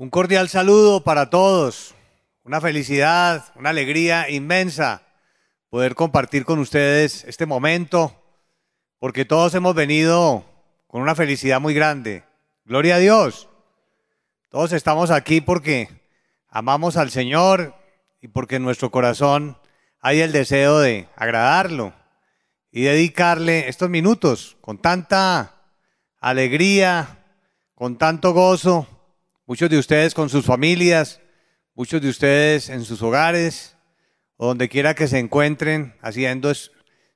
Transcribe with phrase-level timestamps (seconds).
[0.00, 1.96] Un cordial saludo para todos.
[2.44, 5.02] Una felicidad, una alegría inmensa
[5.70, 8.14] poder compartir con ustedes este momento,
[9.00, 10.44] porque todos hemos venido
[10.86, 12.22] con una felicidad muy grande.
[12.64, 13.48] Gloria a Dios.
[14.50, 15.88] Todos estamos aquí porque
[16.48, 17.74] amamos al Señor
[18.20, 19.58] y porque en nuestro corazón
[19.98, 21.92] hay el deseo de agradarlo
[22.70, 25.56] y dedicarle estos minutos con tanta
[26.20, 27.18] alegría,
[27.74, 28.86] con tanto gozo
[29.48, 31.22] Muchos de ustedes con sus familias,
[31.74, 33.78] muchos de ustedes en sus hogares,
[34.36, 36.52] o donde quiera que se encuentren, haciendo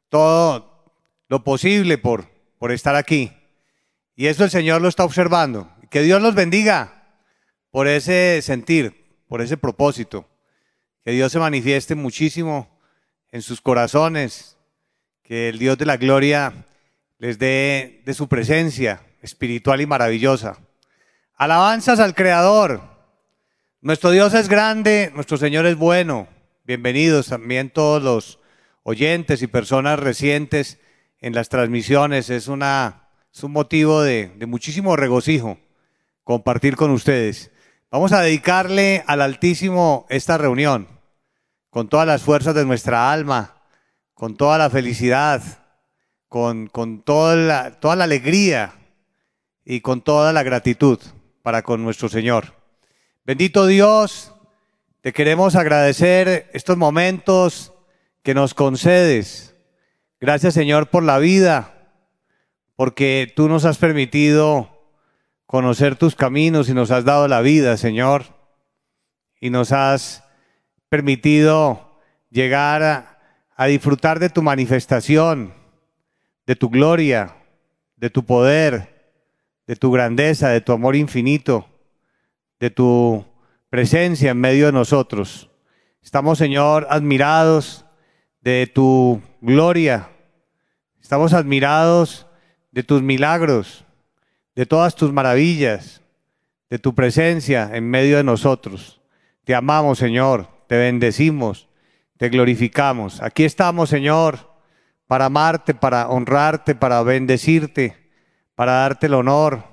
[0.08, 0.94] todo
[1.28, 3.34] lo posible por, por estar aquí.
[4.16, 5.70] Y eso el Señor lo está observando.
[5.90, 7.20] Que Dios los bendiga
[7.70, 10.26] por ese sentir, por ese propósito.
[11.04, 12.80] Que Dios se manifieste muchísimo
[13.30, 14.56] en sus corazones.
[15.22, 16.64] Que el Dios de la gloria
[17.18, 20.58] les dé de su presencia espiritual y maravillosa.
[21.36, 22.82] Alabanzas al Creador.
[23.80, 26.28] Nuestro Dios es grande, nuestro Señor es bueno.
[26.64, 28.38] Bienvenidos también todos los
[28.84, 30.78] oyentes y personas recientes
[31.20, 32.30] en las transmisiones.
[32.30, 35.58] Es, una, es un motivo de, muchísimo regocijo
[36.22, 37.50] compartir con ustedes.
[37.90, 40.86] Vamos a dedicarle al Altísimo esta reunión,
[41.70, 43.56] con todas las fuerzas de nuestra alma,
[44.14, 45.42] con toda la felicidad,
[46.28, 48.74] con, con toda, la, toda la alegría
[49.64, 51.00] y con toda la gratitud
[51.42, 52.54] para con nuestro Señor.
[53.24, 54.32] Bendito Dios,
[55.00, 57.72] te queremos agradecer estos momentos
[58.22, 59.54] que nos concedes.
[60.20, 61.92] Gracias Señor por la vida,
[62.76, 64.70] porque tú nos has permitido
[65.46, 68.24] conocer tus caminos y nos has dado la vida, Señor,
[69.40, 70.24] y nos has
[70.88, 75.54] permitido llegar a, disfrutar de tu manifestación,
[76.46, 77.36] de tu gloria,
[77.96, 78.91] de tu poder
[79.72, 81.66] de tu grandeza, de tu amor infinito,
[82.60, 83.24] de tu
[83.70, 85.48] presencia en medio de nosotros.
[86.02, 87.86] Estamos, Señor, admirados
[88.42, 90.10] de tu gloria.
[91.00, 92.26] Estamos admirados
[92.70, 93.86] de tus milagros,
[94.54, 96.02] de todas tus maravillas,
[96.68, 99.00] de tu presencia en medio de nosotros.
[99.44, 101.70] Te amamos, Señor, te bendecimos,
[102.18, 103.22] te glorificamos.
[103.22, 104.52] Aquí estamos, Señor,
[105.06, 108.01] para amarte, para honrarte, para bendecirte
[108.54, 109.64] para darte el honor,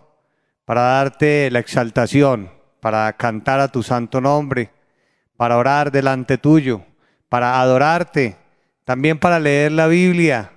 [0.65, 4.71] para darte la exaltación, para cantar a tu santo nombre,
[5.35, 6.83] para orar delante tuyo,
[7.27, 8.37] para adorarte,
[8.85, 10.51] también para leer la Biblia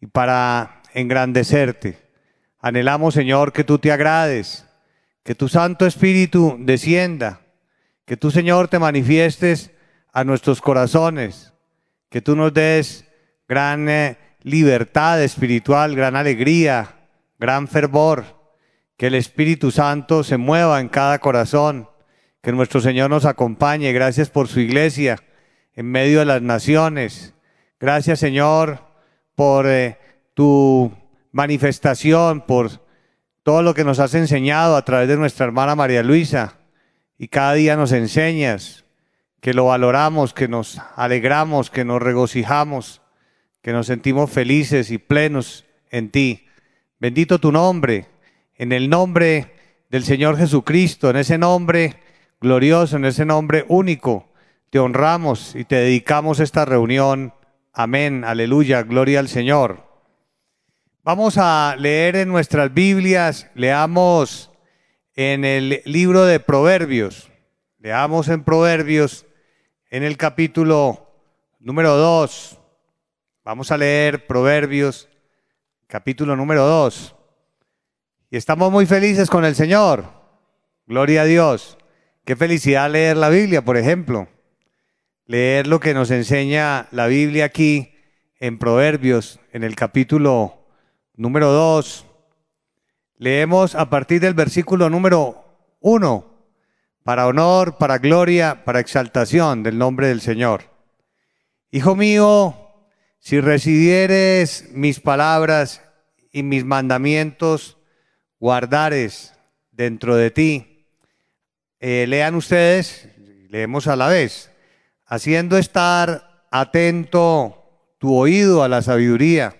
[0.00, 1.98] y para engrandecerte.
[2.60, 4.64] Anhelamos, Señor, que tú te agrades,
[5.22, 7.40] que tu Santo Espíritu descienda,
[8.06, 9.70] que tú, Señor, te manifiestes
[10.12, 11.52] a nuestros corazones,
[12.10, 13.04] que tú nos des
[13.48, 16.94] gran eh, libertad espiritual, gran alegría,
[17.38, 18.24] gran fervor,
[18.96, 21.88] que el Espíritu Santo se mueva en cada corazón,
[22.42, 23.92] que nuestro Señor nos acompañe.
[23.92, 25.18] Gracias por su iglesia
[25.74, 27.34] en medio de las naciones.
[27.80, 28.80] Gracias Señor
[29.34, 29.98] por eh,
[30.34, 30.92] tu
[31.32, 32.70] manifestación, por
[33.42, 36.54] todo lo que nos has enseñado a través de nuestra hermana María Luisa.
[37.18, 38.84] Y cada día nos enseñas
[39.40, 43.02] que lo valoramos, que nos alegramos, que nos regocijamos,
[43.60, 46.43] que nos sentimos felices y plenos en ti.
[47.00, 48.06] Bendito tu nombre,
[48.54, 49.52] en el nombre
[49.90, 51.96] del Señor Jesucristo, en ese nombre
[52.40, 54.28] glorioso, en ese nombre único,
[54.70, 57.34] te honramos y te dedicamos esta reunión.
[57.72, 59.84] Amén, aleluya, gloria al Señor.
[61.02, 64.52] Vamos a leer en nuestras Biblias, leamos
[65.14, 67.30] en el libro de Proverbios,
[67.78, 69.26] leamos en Proverbios,
[69.90, 71.10] en el capítulo
[71.58, 72.58] número 2.
[73.44, 75.08] Vamos a leer Proverbios
[75.86, 77.14] capítulo número 2.
[78.30, 80.04] Y estamos muy felices con el Señor.
[80.86, 81.78] Gloria a Dios.
[82.24, 84.28] Qué felicidad leer la Biblia, por ejemplo.
[85.26, 87.94] Leer lo que nos enseña la Biblia aquí
[88.40, 90.66] en Proverbios, en el capítulo
[91.14, 92.06] número 2.
[93.16, 95.44] Leemos a partir del versículo número
[95.80, 96.26] 1,
[97.04, 100.62] para honor, para gloria, para exaltación del nombre del Señor.
[101.70, 102.63] Hijo mío,
[103.24, 105.80] si recibieres mis palabras
[106.30, 107.78] y mis mandamientos
[108.38, 109.32] guardares
[109.72, 110.86] dentro de ti.
[111.80, 113.08] Eh, lean ustedes,
[113.48, 114.50] leemos a la vez,
[115.06, 119.56] haciendo estar atento tu oído a la sabiduría,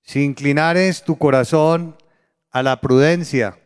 [0.00, 1.98] si inclinares tu corazón
[2.50, 3.58] a la prudencia,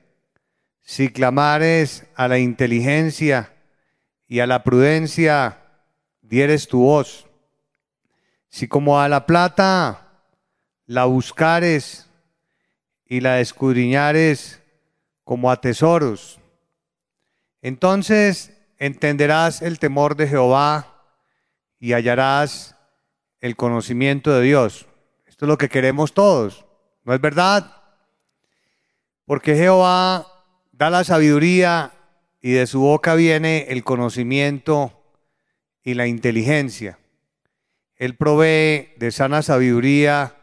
[0.83, 3.55] si clamares a la inteligencia
[4.27, 5.59] y a la prudencia
[6.21, 7.28] dieres tu voz
[8.49, 10.09] si como a la plata
[10.87, 12.09] la buscares
[13.05, 14.63] y la escudriñares
[15.25, 16.41] como a tesoros,
[17.61, 21.03] Entonces entenderás el temor de Jehová
[21.81, 22.77] y hallarás
[23.41, 24.87] el conocimiento de Dios.
[25.27, 26.65] Esto es lo que queremos todos,
[27.05, 27.83] ¿no es verdad?
[29.25, 30.27] Porque Jehová
[30.73, 31.93] da la sabiduría
[32.41, 34.93] y de su boca viene el conocimiento
[35.83, 36.98] y la inteligencia.
[37.99, 40.37] Él provee de sana sabiduría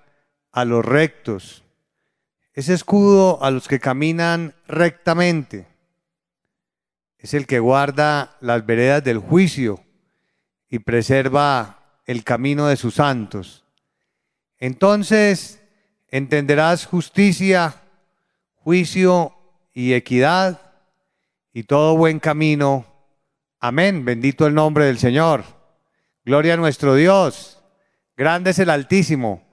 [0.52, 1.64] a los rectos.
[2.54, 5.68] Es escudo a los que caminan rectamente.
[7.18, 9.82] Es el que guarda las veredas del juicio
[10.70, 13.64] y preserva el camino de sus santos.
[14.60, 15.62] Entonces
[16.10, 17.82] entenderás justicia,
[18.56, 19.34] juicio
[19.74, 20.62] y equidad
[21.54, 22.86] y todo buen camino.
[23.60, 24.04] Amén.
[24.04, 25.55] Bendito el nombre del Señor.
[26.26, 27.62] Gloria a nuestro Dios.
[28.18, 29.44] Grande es el Altísimo.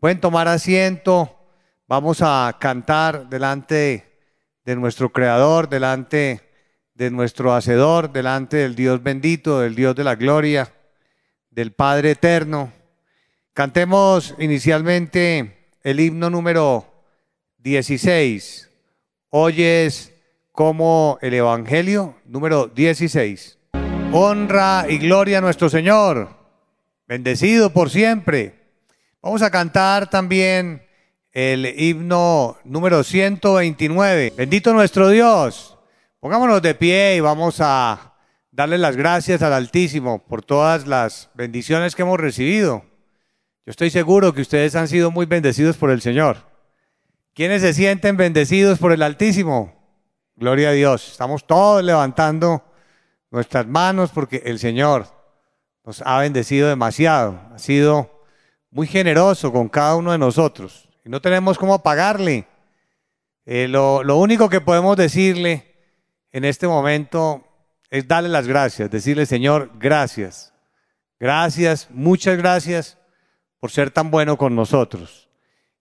[0.00, 1.38] Pueden tomar asiento.
[1.86, 4.18] Vamos a cantar delante
[4.64, 6.40] de nuestro Creador, delante
[6.94, 10.72] de nuestro Hacedor, delante del Dios bendito, del Dios de la gloria,
[11.50, 12.72] del Padre eterno.
[13.52, 16.90] Cantemos inicialmente el himno número
[17.58, 18.70] 16.
[19.28, 20.14] Oyes
[20.50, 23.58] como el Evangelio número 16.
[24.14, 26.28] Honra y gloria a nuestro Señor,
[27.08, 28.60] bendecido por siempre.
[29.22, 30.86] Vamos a cantar también
[31.32, 34.34] el himno número 129.
[34.36, 35.78] Bendito nuestro Dios.
[36.20, 38.12] Pongámonos de pie y vamos a
[38.50, 42.84] darle las gracias al Altísimo por todas las bendiciones que hemos recibido.
[43.64, 46.36] Yo estoy seguro que ustedes han sido muy bendecidos por el Señor.
[47.32, 49.72] ¿Quiénes se sienten bendecidos por el Altísimo?
[50.36, 51.12] Gloria a Dios.
[51.12, 52.62] Estamos todos levantando
[53.32, 55.06] nuestras manos porque el Señor
[55.84, 57.40] nos ha bendecido demasiado.
[57.52, 58.24] Ha sido
[58.70, 60.88] muy generoso con cada uno de nosotros.
[61.04, 62.46] Y no tenemos cómo pagarle.
[63.44, 65.74] Eh, lo, lo único que podemos decirle
[66.30, 67.42] en este momento
[67.90, 68.90] es darle las gracias.
[68.90, 70.52] Decirle, Señor, gracias.
[71.18, 72.98] Gracias, muchas gracias
[73.60, 75.28] por ser tan bueno con nosotros.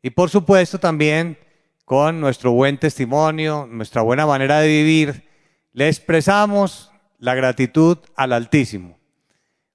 [0.02, 1.38] Y por supuesto también
[1.84, 5.28] con nuestro buen testimonio, nuestra buena manera de vivir,
[5.74, 6.91] le expresamos
[7.22, 9.00] la gratitud al Altísimo.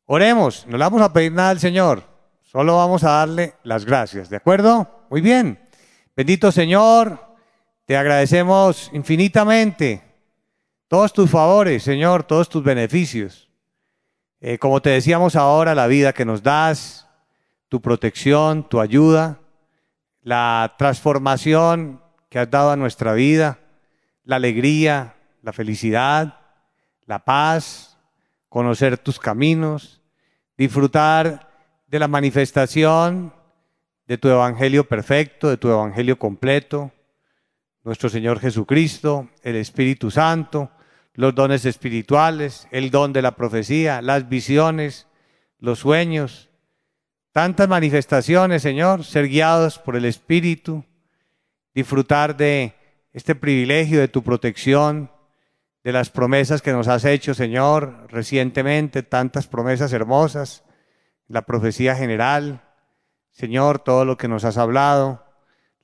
[0.04, 2.02] Oremos, no le vamos a pedir nada al Señor,
[2.42, 5.06] solo vamos a darle las gracias, ¿de acuerdo?
[5.08, 5.58] Muy bien.
[6.14, 7.18] Bendito Señor,
[7.86, 10.02] te agradecemos infinitamente
[10.88, 13.48] todos tus favores, Señor, todos tus beneficios.
[14.40, 17.08] Eh, como te decíamos ahora, la vida que nos das,
[17.70, 19.40] tu protección, tu ayuda
[20.26, 23.60] la transformación que has dado a nuestra vida,
[24.24, 26.40] la alegría, la felicidad,
[27.06, 27.98] la paz,
[28.48, 30.02] conocer tus caminos,
[30.56, 31.50] disfrutar
[31.86, 33.32] de la manifestación
[34.06, 36.92] de tu Evangelio perfecto, de tu Evangelio completo,
[37.82, 40.70] nuestro Señor Jesucristo, el Espíritu Santo,
[41.14, 45.06] los dones espirituales, el don de la profecía, las visiones,
[45.58, 46.50] los sueños,
[47.36, 50.86] Tantas manifestaciones, Señor, ser guiados por el Espíritu,
[51.74, 52.72] disfrutar de
[53.12, 55.10] este privilegio de tu protección,
[55.86, 60.64] de las promesas que nos has hecho, Señor, recientemente, tantas promesas hermosas,
[61.28, 62.60] la profecía general,
[63.30, 65.24] Señor, todo lo que nos has hablado,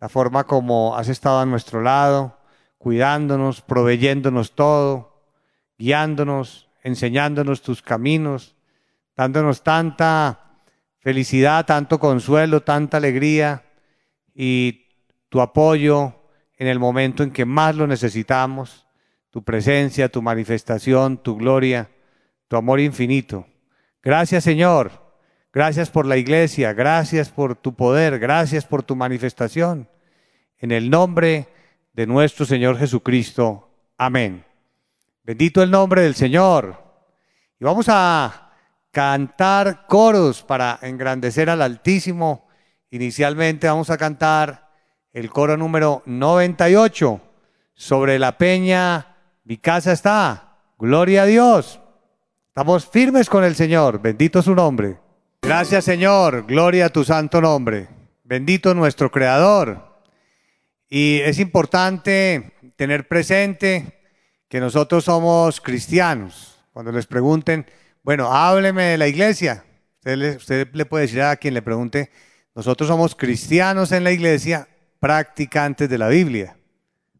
[0.00, 2.36] la forma como has estado a nuestro lado,
[2.78, 5.22] cuidándonos, proveyéndonos todo,
[5.78, 8.56] guiándonos, enseñándonos tus caminos,
[9.16, 10.64] dándonos tanta
[10.98, 13.66] felicidad, tanto consuelo, tanta alegría
[14.34, 14.84] y
[15.28, 16.12] tu apoyo
[16.58, 18.84] en el momento en que más lo necesitamos,
[19.32, 21.90] tu presencia, tu manifestación, tu gloria,
[22.48, 23.46] tu amor infinito.
[24.02, 24.92] Gracias Señor,
[25.52, 29.88] gracias por la iglesia, gracias por tu poder, gracias por tu manifestación.
[30.58, 31.48] En el nombre
[31.94, 33.70] de nuestro Señor Jesucristo.
[33.96, 34.44] Amén.
[35.24, 36.82] Bendito el nombre del Señor.
[37.58, 38.50] Y vamos a
[38.90, 42.48] cantar coros para engrandecer al Altísimo.
[42.90, 44.68] Inicialmente vamos a cantar
[45.10, 47.20] el coro número 98.
[47.74, 49.11] Sobre la peña,
[49.44, 50.58] mi casa está.
[50.78, 51.80] Gloria a Dios.
[52.48, 54.00] Estamos firmes con el Señor.
[54.00, 54.98] Bendito su nombre.
[55.42, 56.46] Gracias Señor.
[56.46, 57.88] Gloria a tu santo nombre.
[58.24, 60.02] Bendito nuestro Creador.
[60.88, 63.98] Y es importante tener presente
[64.48, 66.60] que nosotros somos cristianos.
[66.72, 67.66] Cuando les pregunten,
[68.02, 69.64] bueno, hábleme de la iglesia.
[70.04, 72.10] Usted le, puede decir a quien le pregunte,
[72.54, 74.68] nosotros somos cristianos en la iglesia,
[75.00, 76.56] practicantes de la Biblia.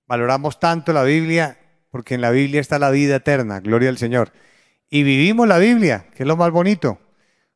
[0.06, 1.56] Valoramos tanto la Biblia
[1.92, 4.32] porque en la Biblia está la vida eterna, gloria al Señor.
[4.88, 6.98] Y vivimos la Biblia, que es lo más bonito.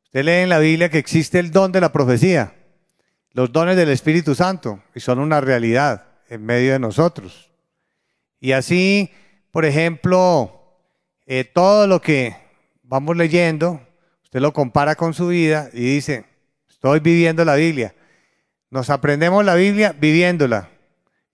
[0.03, 2.53] Usted lee en la Biblia que existe el don de la profecía,
[3.31, 7.51] los dones del Espíritu Santo, y son una realidad en medio de nosotros.
[8.39, 9.09] Y así,
[9.49, 10.77] por ejemplo,
[11.25, 12.35] eh, todo lo que
[12.83, 13.81] vamos leyendo,
[14.23, 16.25] usted lo compara con su vida y dice,
[16.69, 17.95] estoy viviendo la Biblia.
[18.69, 20.69] Nos aprendemos la Biblia viviéndola.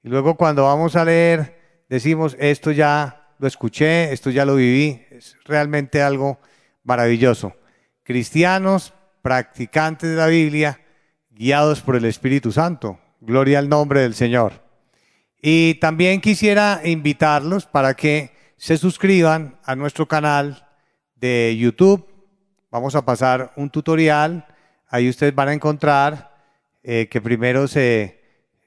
[0.04, 1.63] Y luego cuando vamos a leer,
[1.94, 5.06] decimos, esto ya lo escuché, esto ya lo viví.
[5.12, 6.40] Es realmente algo
[6.84, 7.54] maravilloso.
[8.02, 10.82] Cristianos, practicantes de la Biblia,
[11.30, 13.00] guiados por el Espíritu Santo.
[13.22, 14.64] Gloria al nombre del Señor.
[15.40, 20.68] Y también quisiera invitarlos para que se suscriban a nuestro canal
[21.16, 22.08] de YouTube.
[22.72, 24.48] Vamos a pasar un tutorial.
[24.88, 26.34] Ahí ustedes van a encontrar
[26.82, 28.23] eh, que primero se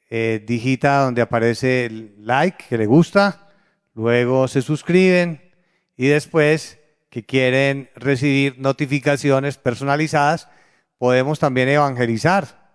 [0.08, 3.48] eh, digita donde aparece el like, que le gusta,
[3.94, 5.52] luego se suscriben
[5.96, 6.78] y después
[7.10, 10.48] que quieren recibir notificaciones personalizadas,
[10.98, 12.70] podemos también evangelizar,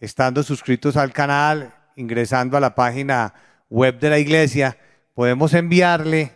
[0.00, 3.34] estando suscritos al canal, ingresando a la página
[3.68, 4.78] web de la iglesia,
[5.14, 6.32] podemos enviarle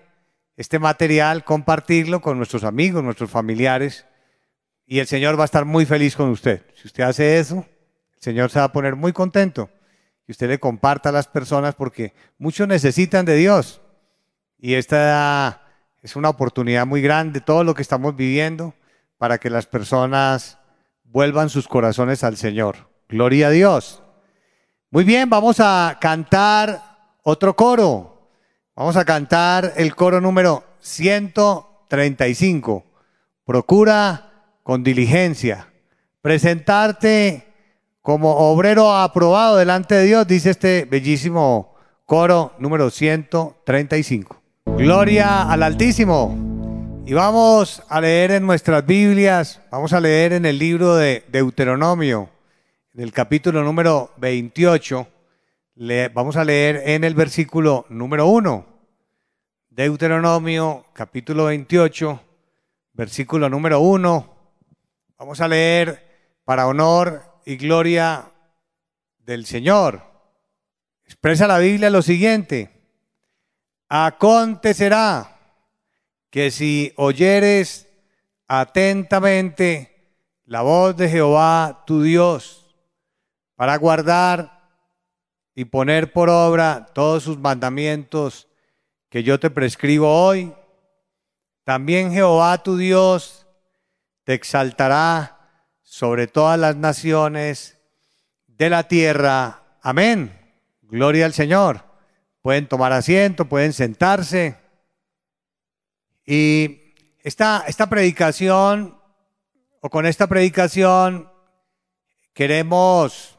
[0.57, 4.07] este material, compartirlo con nuestros amigos, nuestros familiares,
[4.87, 6.63] y el Señor va a estar muy feliz con usted.
[6.75, 7.67] Si usted hace eso,
[8.17, 9.71] el Señor se va a poner muy contento
[10.27, 13.81] y usted le comparta a las personas porque muchos necesitan de Dios.
[14.59, 15.63] Y esta
[16.03, 18.75] es una oportunidad muy grande, todo lo que estamos viviendo,
[19.19, 20.59] para que las personas
[21.05, 22.89] vuelvan sus corazones al Señor.
[23.09, 24.03] Gloria a Dios.
[24.91, 26.83] Muy bien, vamos a cantar
[27.23, 28.29] otro coro.
[28.75, 32.85] Vamos a cantar el coro número 135.
[33.45, 35.69] Procura con diligencia
[36.27, 37.46] presentarte
[38.07, 44.41] como obrero aprobado delante de Dios, dice este bellísimo coro número 135.
[44.77, 47.03] Gloria al Altísimo.
[47.05, 52.31] Y vamos a leer en nuestras Biblias, vamos a leer en el libro de Deuteronomio,
[52.95, 55.09] en el capítulo número 28,
[55.75, 58.67] le, vamos a leer en el versículo número 1.
[59.71, 62.21] Deuteronomio, capítulo 28,
[62.93, 64.37] versículo número 1.
[65.19, 68.33] Vamos a leer para honor y gloria
[69.19, 70.03] del Señor.
[71.05, 72.71] Expresa la Biblia lo siguiente.
[73.89, 75.39] Acontecerá
[76.29, 77.89] que si oyeres
[78.49, 82.75] atentamente la voz de Jehová tu Dios
[83.55, 84.69] para guardar
[85.55, 88.49] y poner por obra todos sus mandamientos
[89.09, 90.53] que yo te prescribo hoy,
[91.63, 93.47] también Jehová tu Dios
[94.25, 95.36] te exaltará
[95.97, 97.79] sobre todas las naciones
[98.49, 99.63] de la tierra.
[99.81, 100.31] Amén.
[100.83, 101.85] Gloria al Señor.
[102.43, 104.59] Pueden tomar asiento, pueden sentarse.
[106.27, 108.99] Y esta, esta predicación,
[109.81, 111.31] o con esta predicación,
[112.35, 113.39] queremos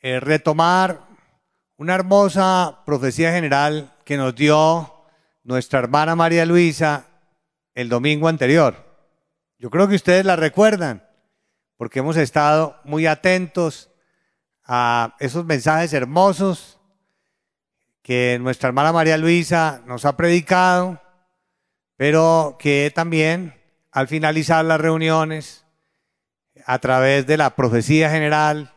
[0.00, 1.00] eh, retomar
[1.78, 5.06] una hermosa profecía general que nos dio
[5.44, 7.06] nuestra hermana María Luisa
[7.74, 8.84] el domingo anterior.
[9.58, 11.07] Yo creo que ustedes la recuerdan
[11.78, 13.90] porque hemos estado muy atentos
[14.64, 16.78] a esos mensajes hermosos
[18.02, 21.00] que nuestra hermana María Luisa nos ha predicado,
[21.96, 23.54] pero que también
[23.90, 25.64] al finalizar las reuniones,
[26.66, 28.74] a través de la profecía general,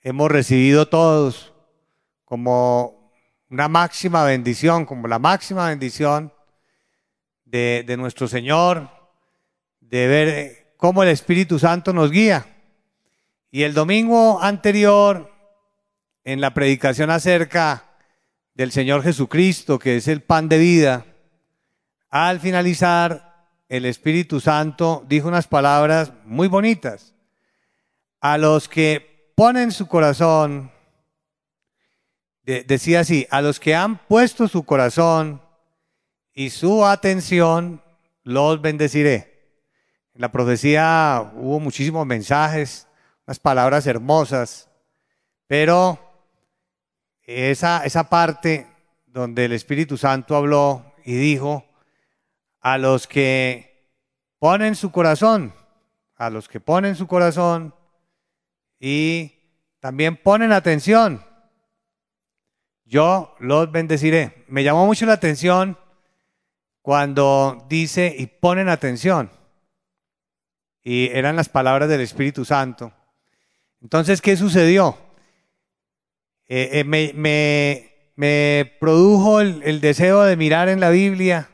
[0.00, 1.54] hemos recibido todos
[2.24, 3.12] como
[3.48, 6.32] una máxima bendición, como la máxima bendición
[7.44, 8.90] de, nuestro Señor,
[9.80, 12.46] de ver cómo el Espíritu Santo nos guía.
[13.50, 15.32] Y el domingo anterior,
[16.24, 17.84] en la predicación acerca
[18.54, 21.06] del Señor Jesucristo, que es el pan de vida,
[22.10, 23.26] al finalizar,
[23.68, 27.14] el Espíritu Santo dijo unas palabras muy bonitas.
[28.20, 30.70] A los que ponen su corazón,
[32.44, 35.42] decía así, a los que han puesto su corazón
[36.32, 37.82] y su atención,
[38.22, 39.35] los bendeciré.
[40.16, 42.88] En la profecía hubo muchísimos mensajes,
[43.26, 44.70] unas palabras hermosas,
[45.46, 45.98] pero
[47.20, 48.66] esa, esa parte
[49.04, 51.66] donde el Espíritu Santo habló y dijo,
[52.60, 53.92] a los que
[54.38, 55.52] ponen su corazón,
[56.14, 57.74] a los que ponen su corazón
[58.80, 59.34] y
[59.80, 61.22] también ponen atención,
[62.86, 64.46] yo los bendeciré.
[64.48, 65.76] Me llamó mucho la atención
[66.80, 69.35] cuando dice y ponen atención
[70.88, 72.92] y eran las palabras del Espíritu Santo.
[73.82, 74.96] Entonces, ¿qué sucedió?
[76.46, 81.50] Eh, eh, me, produjo el, deseo de mirar en la Biblia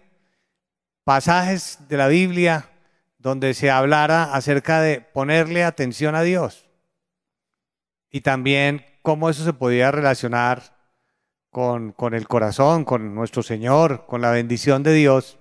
[1.05, 2.69] pasajes de la Biblia
[3.17, 6.69] donde se hablara acerca de ponerle atención a Dios
[8.11, 10.77] y también cómo eso se podía relacionar
[11.49, 15.39] con, con, el corazón, con nuestro Señor, con la bendición de Dios.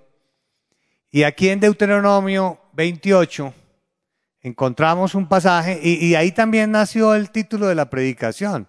[1.10, 3.56] Y aquí en Deuteronomio 28
[4.42, 8.68] encontramos un pasaje y, ahí también nació el título de la predicación,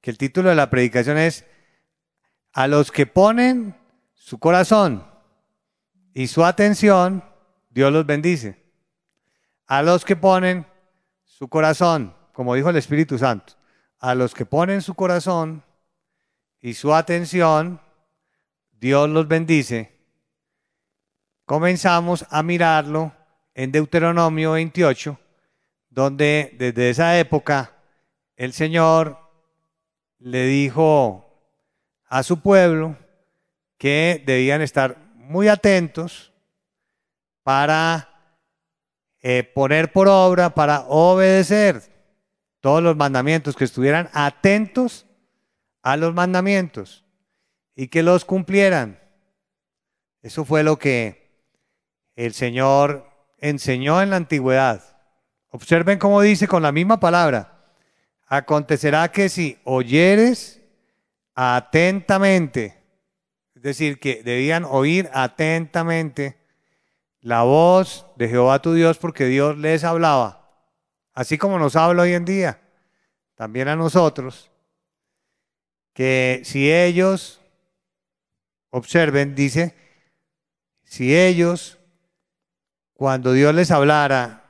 [0.00, 1.44] que el título de la predicación es
[2.52, 3.76] a los que ponen
[4.14, 5.06] su corazón
[6.14, 7.24] y su atención,
[7.70, 8.64] Dios los bendice.
[9.66, 10.66] A los que ponen
[11.24, 13.54] su corazón, como dijo el Espíritu Santo,
[13.98, 15.64] a los que ponen su corazón
[16.60, 17.80] y su atención,
[18.72, 19.92] Dios los bendice.
[21.44, 23.12] Comenzamos a mirarlo
[23.56, 25.18] en Deuteronomio 28,
[25.88, 27.72] donde desde esa época
[28.36, 29.18] el Señor
[30.18, 31.26] le dijo
[32.06, 32.98] a su pueblo
[33.78, 36.34] que debían estar muy atentos
[37.42, 38.10] para
[39.22, 41.80] eh, poner por obra, para obedecer
[42.60, 45.06] todos los mandamientos, que estuvieran atentos
[45.80, 47.06] a los mandamientos
[47.74, 49.00] y que los cumplieran.
[50.20, 51.40] Eso fue lo que
[52.16, 53.05] el Señor
[53.38, 54.82] enseñó en la antigüedad.
[55.50, 57.64] Observen cómo dice con la misma palabra.
[58.26, 60.60] Acontecerá que si oyeres
[61.34, 62.82] atentamente,
[63.54, 66.36] es decir, que debían oír atentamente
[67.20, 70.48] la voz de Jehová tu Dios porque Dios les hablaba,
[71.12, 72.60] así como nos habla hoy en día,
[73.34, 74.50] también a nosotros,
[75.92, 77.40] que si ellos,
[78.70, 79.74] observen, dice,
[80.84, 81.75] si ellos
[82.96, 84.42] cuando Dios les hablara,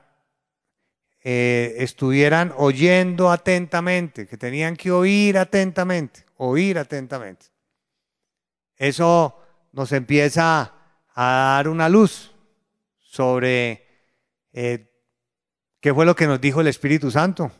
[1.21, 7.47] eh, estuvieran oyendo atentamente, que tenían que oír atentamente, oír atentamente.
[8.77, 9.37] Eso
[9.73, 10.73] nos empieza
[11.13, 12.33] a dar una luz
[12.99, 13.85] sobre
[14.53, 14.93] eh,
[15.81, 17.51] qué fue lo que nos dijo el Espíritu Santo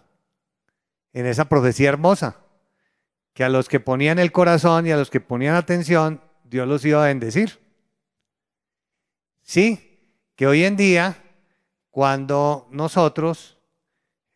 [1.11, 2.37] en esa profecía hermosa,
[3.33, 6.85] que a los que ponían el corazón y a los que ponían atención, Dios los
[6.85, 7.59] iba a bendecir.
[9.41, 9.86] Sí,
[10.37, 11.17] que hoy en día,
[11.89, 13.57] cuando nosotros,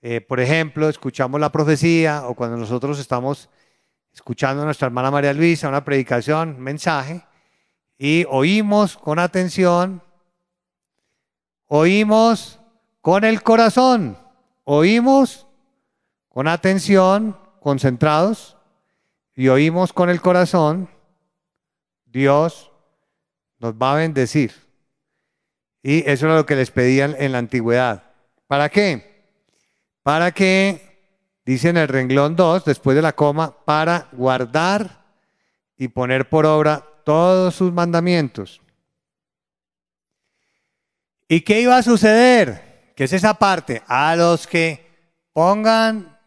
[0.02, 3.50] eh, por ejemplo, escuchamos la profecía o cuando nosotros estamos
[4.12, 7.24] escuchando a nuestra hermana María Luisa una predicación, un mensaje,
[8.00, 10.02] y oímos con atención,
[11.68, 12.60] oímos
[13.02, 14.18] con el corazón,
[14.64, 15.46] oímos
[16.30, 18.58] con atención, concentrados,
[19.36, 20.90] y oímos con el corazón,
[22.06, 22.72] Dios
[23.60, 24.61] nos va a bendecir.
[25.84, 28.04] Y eso era lo que les pedían en la antigüedad.
[28.48, 29.26] ¿Para qué?
[30.04, 35.06] Para que, dice en el renglón 2, después de la coma, para guardar
[35.78, 38.62] y poner por obra todos sus mandamientos.
[41.28, 42.94] ¿Y qué iba a suceder?
[42.96, 43.82] Que es esa parte.
[43.88, 44.86] A los que
[45.34, 46.20] pongan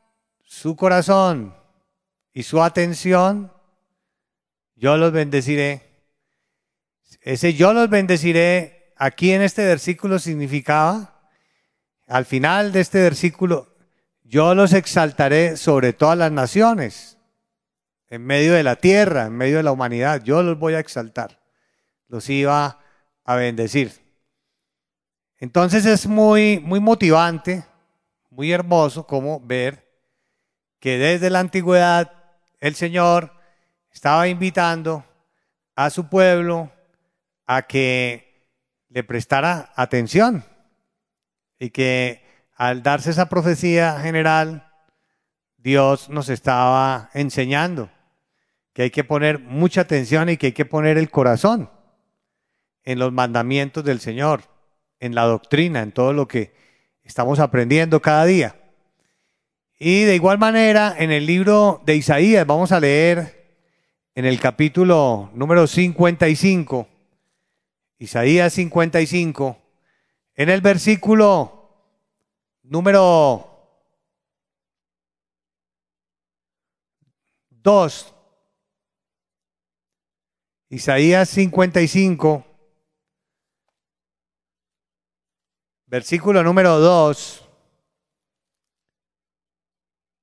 [0.43, 1.55] su corazón
[2.33, 3.53] y su atención,
[4.75, 5.83] yo los bendeciré.
[7.21, 11.29] Ese yo los bendeciré aquí en este versículo significaba,
[12.07, 13.75] al final de este versículo,
[14.23, 17.19] yo los exaltaré sobre todas las naciones,
[18.09, 21.41] en medio de la tierra, en medio de la humanidad, yo los voy a exaltar,
[22.09, 22.79] los iba
[23.25, 23.93] a bendecir.
[25.39, 27.65] Entonces es muy, muy motivante,
[28.31, 29.85] muy hermoso como ver
[30.79, 32.13] que desde la antigüedad
[32.61, 33.33] el Señor
[33.91, 35.05] estaba invitando
[35.75, 36.71] a su pueblo
[37.47, 38.24] a que
[38.95, 40.45] le prestara atención
[41.59, 42.23] y que
[42.55, 44.69] al darse esa profecía general,
[45.57, 47.91] Dios nos estaba enseñando
[48.73, 51.69] que hay que poner mucha atención y que hay que poner el corazón
[52.85, 54.43] en los mandamientos del Señor,
[55.01, 56.55] en la doctrina, en todo lo que
[57.03, 58.55] estamos aprendiendo cada día.
[59.77, 63.59] Y de igual manera, en el libro de Isaías, vamos a leer
[64.15, 66.94] en el capítulo número 55,
[67.99, 69.57] Isaías 55,
[70.35, 71.65] en el versículo
[72.63, 73.51] número
[77.51, 78.15] 2.
[80.71, 82.45] Isaías 55,
[85.87, 87.49] versículo número 2.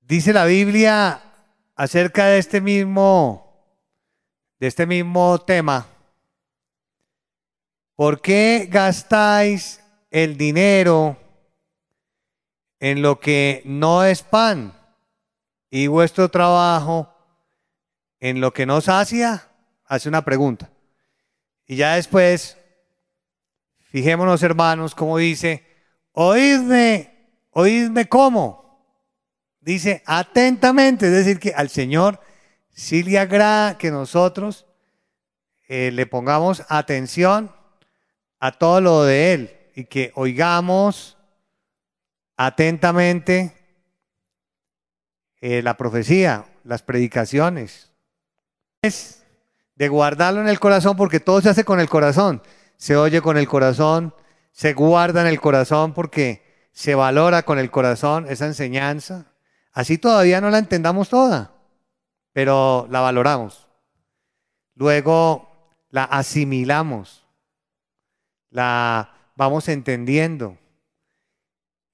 [0.01, 1.21] Dice la Biblia
[1.75, 3.47] acerca de este mismo
[4.59, 5.87] de este mismo tema.
[7.95, 11.17] ¿Por qué gastáis el dinero
[12.79, 14.73] en lo que no es pan
[15.69, 17.13] y vuestro trabajo
[18.19, 19.47] en lo que no sacia?
[19.85, 20.71] Hace una pregunta.
[21.67, 22.57] Y ya después,
[23.79, 25.65] fijémonos hermanos, como dice,
[26.13, 27.11] oídme,
[27.51, 28.61] oídme cómo.
[29.59, 32.19] Dice atentamente, es decir, que al Señor
[32.71, 34.65] sí le agrada que nosotros
[35.67, 37.51] eh, le pongamos atención
[38.41, 41.17] a todo lo de Él y que oigamos
[42.35, 43.55] atentamente
[45.39, 47.91] eh, la profecía, las predicaciones.
[48.81, 49.23] Es
[49.75, 52.41] de guardarlo en el corazón porque todo se hace con el corazón.
[52.77, 54.13] Se oye con el corazón,
[54.51, 59.27] se guarda en el corazón porque se valora con el corazón esa enseñanza.
[59.71, 61.53] Así todavía no la entendamos toda,
[62.33, 63.67] pero la valoramos.
[64.73, 67.20] Luego la asimilamos,
[68.51, 70.57] la vamos entendiendo.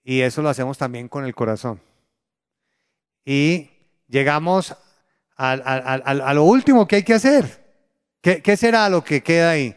[0.03, 1.81] Y eso lo hacemos también con el corazón.
[3.23, 3.69] Y
[4.07, 4.75] llegamos
[5.37, 7.65] a, lo último que hay que hacer.
[8.21, 9.75] ¿Qué, ¿Qué será lo que queda ahí?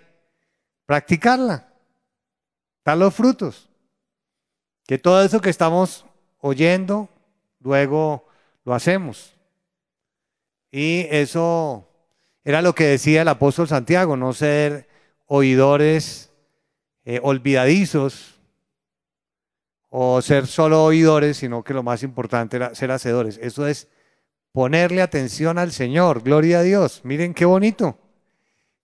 [0.86, 1.72] Practicarla.
[2.84, 3.68] Dar los frutos.
[4.86, 6.06] Que todo eso que estamos
[6.38, 7.08] oyendo,
[7.60, 8.26] luego
[8.64, 9.34] lo hacemos.
[10.70, 11.88] Y eso
[12.44, 14.88] era lo que decía el apóstol Santiago, no ser
[15.26, 16.29] oidores
[17.04, 18.40] eh, olvidadizos
[19.88, 23.38] o ser solo oidores, sino que lo más importante era ser hacedores.
[23.42, 23.88] Eso es
[24.52, 26.22] ponerle atención al Señor.
[26.22, 27.00] Gloria a Dios.
[27.04, 27.98] Miren qué bonito.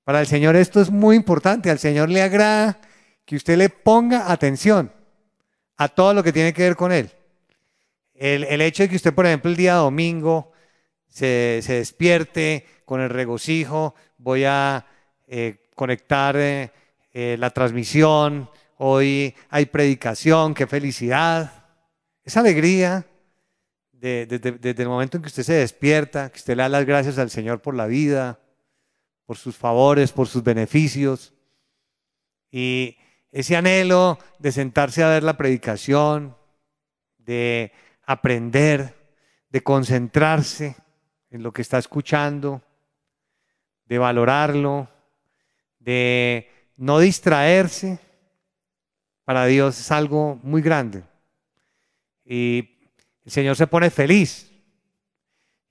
[0.04, 1.70] Para el Señor esto es muy importante.
[1.70, 2.80] Al Señor le agrada
[3.24, 4.92] que usted le ponga atención
[5.76, 7.10] a todo lo que tiene que ver con Él.
[8.14, 10.52] El, hecho de que usted, por ejemplo, el día domingo
[11.06, 14.86] se, despierte con el regocijo, voy a
[15.26, 16.72] eh, conectar eh,
[17.18, 21.64] eh, la transmisión, hoy hay predicación, qué felicidad,
[22.22, 23.06] esa alegría
[23.90, 27.30] desde el momento en que usted se despierta, que usted le da las gracias al
[27.30, 28.38] Señor por la vida,
[29.24, 31.32] por sus favores, por sus beneficios.
[32.50, 32.98] Y
[33.32, 36.36] ese anhelo de sentarse a ver la predicación,
[37.16, 38.94] de aprender,
[39.48, 40.76] de concentrarse
[41.30, 42.60] en lo que está escuchando,
[43.86, 44.90] de valorarlo,
[45.78, 47.98] de no distraerse,
[49.24, 51.02] para Dios es algo muy grande.
[52.24, 52.70] Y
[53.24, 54.52] el Señor se pone feliz.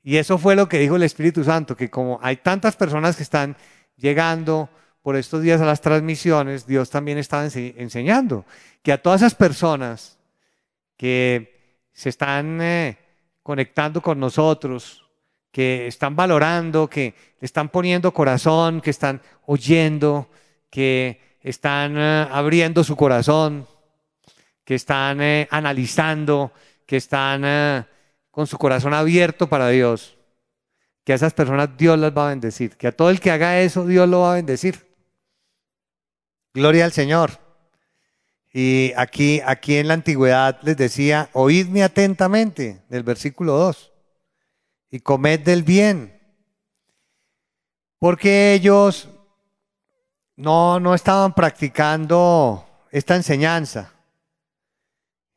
[0.04, 3.24] Y eso fue lo que dijo el Espíritu Santo, que como hay tantas personas que
[3.24, 3.56] están
[3.96, 4.70] llegando
[5.02, 8.46] por estos días a las transmisiones, Dios también estaba enseñando
[8.84, 10.18] que a todas esas personas
[10.98, 12.98] que se están eh,
[13.41, 15.06] conectando con nosotros,
[15.52, 20.28] que están valorando, que están poniendo corazón, que están oyendo,
[20.76, 23.66] que están eh, abriendo su corazón,
[24.66, 26.52] que están eh, analizando,
[26.86, 27.88] que están
[28.30, 30.18] con su corazón abierto para Dios,
[31.06, 33.62] que a esas personas Dios las va a bendecir, que a todo el que haga
[33.62, 34.86] eso Dios lo va a bendecir.
[36.54, 37.40] Gloria al Señor.
[38.52, 43.94] Y aquí, aquí en la antigüedad les decía, oídme atentamente, del versículo 2,
[44.92, 46.20] y comed del bien,
[47.98, 49.08] porque ellos
[50.36, 53.91] no, no estaban practicando esta enseñanza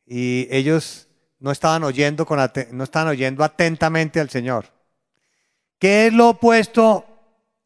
[0.06, 1.08] y ellos
[1.38, 2.26] no estaban oyendo,
[2.72, 4.66] no estaban oyendo atentamente al Señor.
[5.78, 7.04] ¿Qué es lo opuesto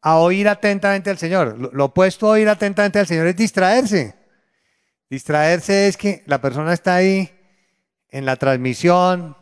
[0.01, 1.57] a oír atentamente al Señor?
[1.57, 4.15] Lo, lo opuesto a oír atentamente al Señor es distraerse.
[5.09, 7.31] Distraerse es que la persona está ahí
[8.09, 9.35] en la transmisión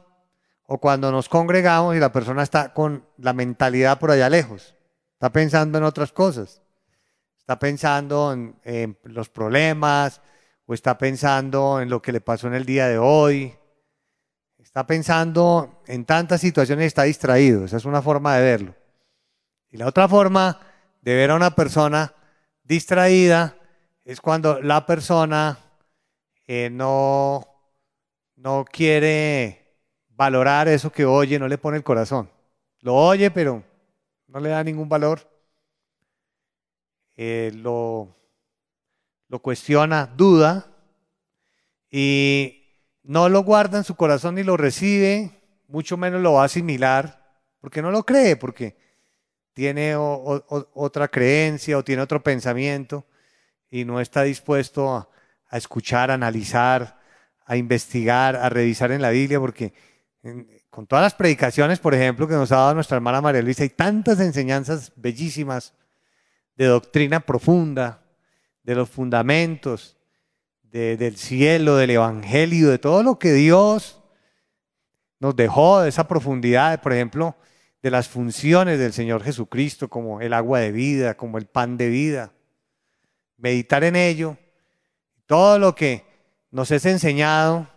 [0.65, 4.75] o cuando nos congregamos y la persona está con la mentalidad por allá lejos.
[5.13, 6.61] Está pensando en otras cosas.
[7.51, 10.21] Está pensando en, los problemas
[10.65, 13.53] o está pensando en lo que le pasó en el día de hoy
[14.57, 17.65] está pensando en tantas situaciones y está distraído.
[17.65, 18.75] Esa es una forma de verlo.
[19.69, 20.61] Y la otra forma
[21.01, 22.13] de ver a una persona
[22.63, 23.57] distraída
[24.05, 25.59] es cuando la persona
[26.47, 27.45] eh, no,
[28.37, 29.75] no quiere
[30.07, 32.29] valorar eso que oye, no le pone el corazón.
[32.79, 33.61] Lo oye, pero
[34.27, 35.30] no le da ningún valor.
[37.23, 38.17] Eh, lo,
[39.43, 40.65] cuestiona, duda
[41.91, 42.63] y
[43.03, 45.29] no lo guarda en su corazón ni lo recibe,
[45.67, 47.23] mucho menos lo va a asimilar,
[47.59, 48.75] porque no lo cree, porque
[49.53, 53.05] tiene otra creencia o tiene otro pensamiento
[53.69, 55.07] y no está dispuesto a,
[55.55, 56.99] escuchar, a analizar,
[57.45, 59.75] a investigar, a revisar en la Biblia, porque
[60.71, 63.69] con todas las predicaciones, por ejemplo, que nos ha dado nuestra hermana María Luisa, hay
[63.69, 65.75] tantas enseñanzas bellísimas
[66.61, 68.03] de doctrina profunda,
[68.61, 69.97] de los fundamentos,
[70.61, 73.99] del cielo, del evangelio, de todo lo que Dios
[75.19, 77.35] nos dejó, de esa profundidad, por ejemplo,
[77.81, 81.89] de las funciones del Señor Jesucristo, como el agua de vida, como el pan de
[81.89, 82.31] vida.
[83.37, 84.37] Meditar en ello,
[85.25, 86.05] todo lo que
[86.51, 87.67] nos es enseñado,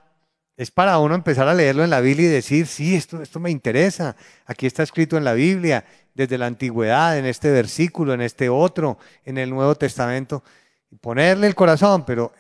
[0.57, 3.51] es para uno empezar a leerlo en la Biblia y decir, sí, esto, esto me
[3.51, 8.49] interesa, aquí está escrito en la Biblia, desde la antigüedad, en este versículo, en este
[8.49, 10.45] otro, en el Nuevo Testamento
[10.91, 12.33] y ponerle el corazón, pero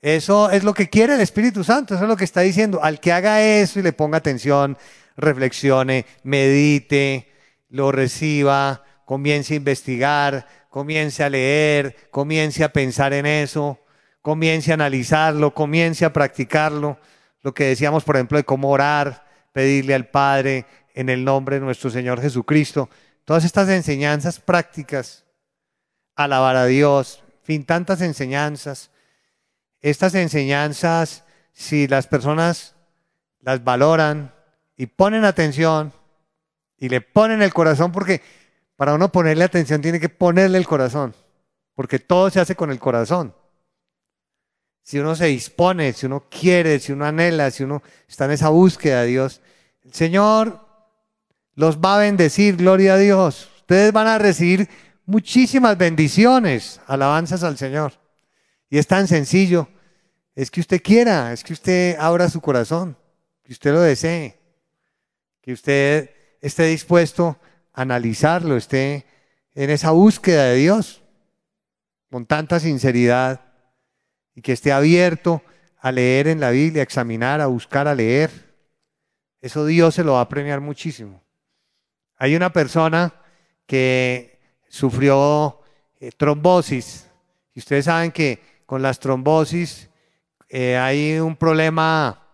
[0.00, 2.82] eso es lo que quiere el Espíritu Santo, eso es lo que está diciendo.
[2.82, 4.76] Al que haga eso y le ponga atención,
[5.16, 7.28] reflexione, medite,
[7.70, 13.78] lo reciba, comience a investigar, comience a leer, comience a pensar en eso,
[14.22, 16.98] comience a analizarlo, comience a practicarlo.
[17.42, 21.64] Lo que decíamos, por ejemplo, de cómo orar, pedirle al Padre en el nombre de
[21.64, 22.88] nuestro Señor Jesucristo.
[23.24, 25.24] Todas estas enseñanzas prácticas,
[26.14, 28.90] alabar a Dios, fin, tantas enseñanzas.
[29.80, 32.74] Estas enseñanzas, si las personas
[33.40, 34.32] las valoran
[34.76, 35.92] y ponen atención
[36.78, 38.22] y le ponen el corazón, porque
[38.76, 41.14] para uno ponerle atención tiene que ponerle el corazón,
[41.74, 43.34] porque todo se hace con el corazón.
[44.82, 48.48] Si uno se dispone, si uno quiere, si uno anhela, si uno está en esa
[48.48, 49.40] búsqueda de Dios,
[49.84, 50.60] el Señor
[51.54, 53.48] los va a bendecir, gloria a Dios.
[53.58, 54.68] Ustedes van a recibir
[55.06, 57.92] muchísimas bendiciones, alabanzas al Señor.
[58.68, 59.68] Y es tan sencillo,
[60.34, 62.96] es que usted quiera, es que usted abra su corazón,
[63.44, 64.38] que usted lo desee,
[65.42, 67.38] que usted esté dispuesto
[67.72, 69.06] a analizarlo, esté
[69.54, 71.02] en esa búsqueda de Dios
[72.10, 73.51] con tanta sinceridad
[74.34, 75.42] y que esté abierto
[75.82, 78.30] a leer en la Biblia, a examinar, a buscar, a leer.
[79.40, 81.22] Eso Dios se lo va a premiar muchísimo.
[82.16, 83.12] Hay una persona
[83.66, 85.60] que sufrió
[85.98, 87.10] eh, trombosis
[87.52, 89.90] y ustedes saben que con las trombosis
[90.48, 92.28] eh, hay un problema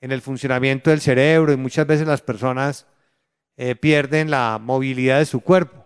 [0.00, 2.86] en el funcionamiento del cerebro y muchas veces las personas
[3.56, 5.84] eh, pierden la movilidad de su cuerpo.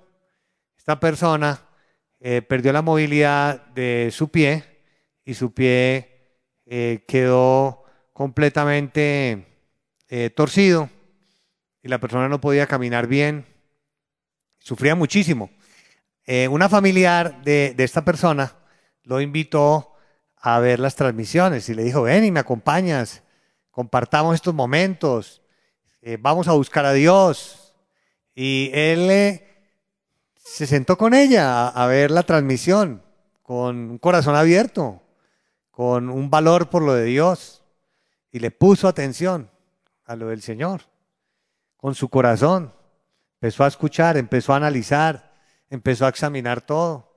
[0.77, 1.65] Esta persona
[2.49, 4.78] perdió la movilidad de su pie
[5.29, 6.17] y su pie
[7.07, 9.47] quedó completamente
[10.35, 10.89] torcido
[11.83, 13.47] y la persona no podía caminar bien,
[14.59, 15.51] sufría muchísimo.
[16.27, 18.55] Eh, una familiar de, esta persona
[19.03, 19.95] lo invitó
[20.37, 23.23] a ver las transmisiones y le dijo, ven y me acompañas,
[23.71, 25.43] compartamos estos momentos,
[26.03, 27.75] eh, vamos a buscar a Dios.
[28.35, 29.73] Y él eh,
[30.37, 33.03] se sentó con ella a ver la transmisión
[33.43, 35.01] con un corazón abierto,
[35.79, 37.63] con un valor por lo de Dios
[38.33, 39.49] y le puso atención
[40.07, 40.81] a lo del Señor
[41.77, 42.75] con su corazón.
[43.35, 45.37] Empezó a escuchar, empezó a analizar,
[45.71, 47.15] empezó a examinar todo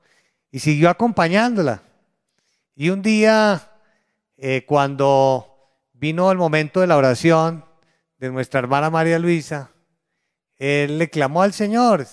[0.52, 1.82] y siguió acompañándola.
[2.76, 3.72] Y un día,
[4.38, 5.48] eh, cuando
[5.94, 7.66] vino el momento de la oración
[8.20, 9.72] de nuestra hermana María Luisa,
[10.58, 12.06] él le clamó al Señor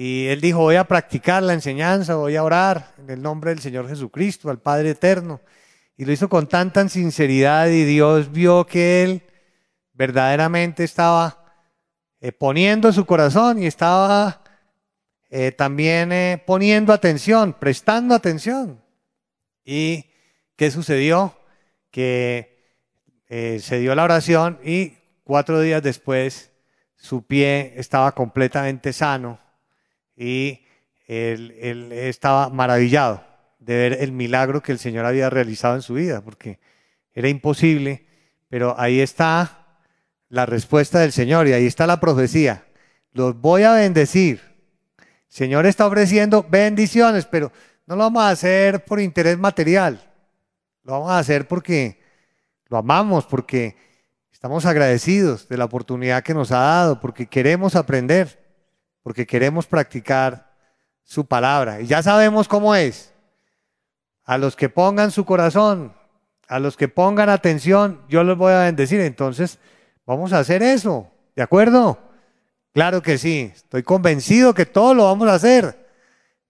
[0.00, 3.58] y él dijo, voy a practicar la enseñanza, voy a orar en el nombre del
[3.58, 5.40] Señor Jesucristo, al Padre Eterno.
[5.96, 9.22] Y lo hizo con tanta sinceridad y Dios vio que él
[9.94, 11.44] verdaderamente estaba
[12.20, 14.44] eh, poniendo su corazón y estaba
[15.30, 18.80] eh, también eh, poniendo atención, prestando atención.
[19.64, 20.04] ¿Y
[20.54, 21.36] qué sucedió?
[21.90, 22.56] Que
[23.28, 24.92] se dio la oración y
[25.24, 26.52] cuatro días después
[26.94, 29.40] su pie estaba completamente sano
[30.18, 30.64] y
[31.06, 33.24] él, estaba maravillado
[33.60, 36.58] de ver el milagro que el Señor había realizado en su vida, porque
[37.14, 38.06] era imposible,
[38.48, 39.78] pero ahí está
[40.28, 42.64] la respuesta del Señor y ahí está la profecía.
[43.12, 44.40] Los voy a bendecir.
[44.98, 47.52] El Señor está ofreciendo bendiciones, pero
[47.86, 50.02] no lo vamos a hacer por interés material.
[50.82, 52.00] Lo vamos a hacer porque
[52.66, 53.76] lo amamos, porque
[54.32, 58.47] estamos agradecidos de la oportunidad que nos ha dado, porque queremos aprender,
[59.08, 60.52] porque queremos practicar
[61.02, 61.80] su palabra.
[61.80, 63.10] Y ya sabemos cómo es.
[64.24, 65.94] A los que pongan su corazón,
[66.46, 69.00] a los que pongan atención, yo los voy a bendecir.
[69.00, 69.58] Entonces,
[70.08, 71.98] Vamos a hacer eso, ¿de acuerdo?
[72.72, 75.86] Claro que sí, estoy convencido que todo lo vamos a hacer.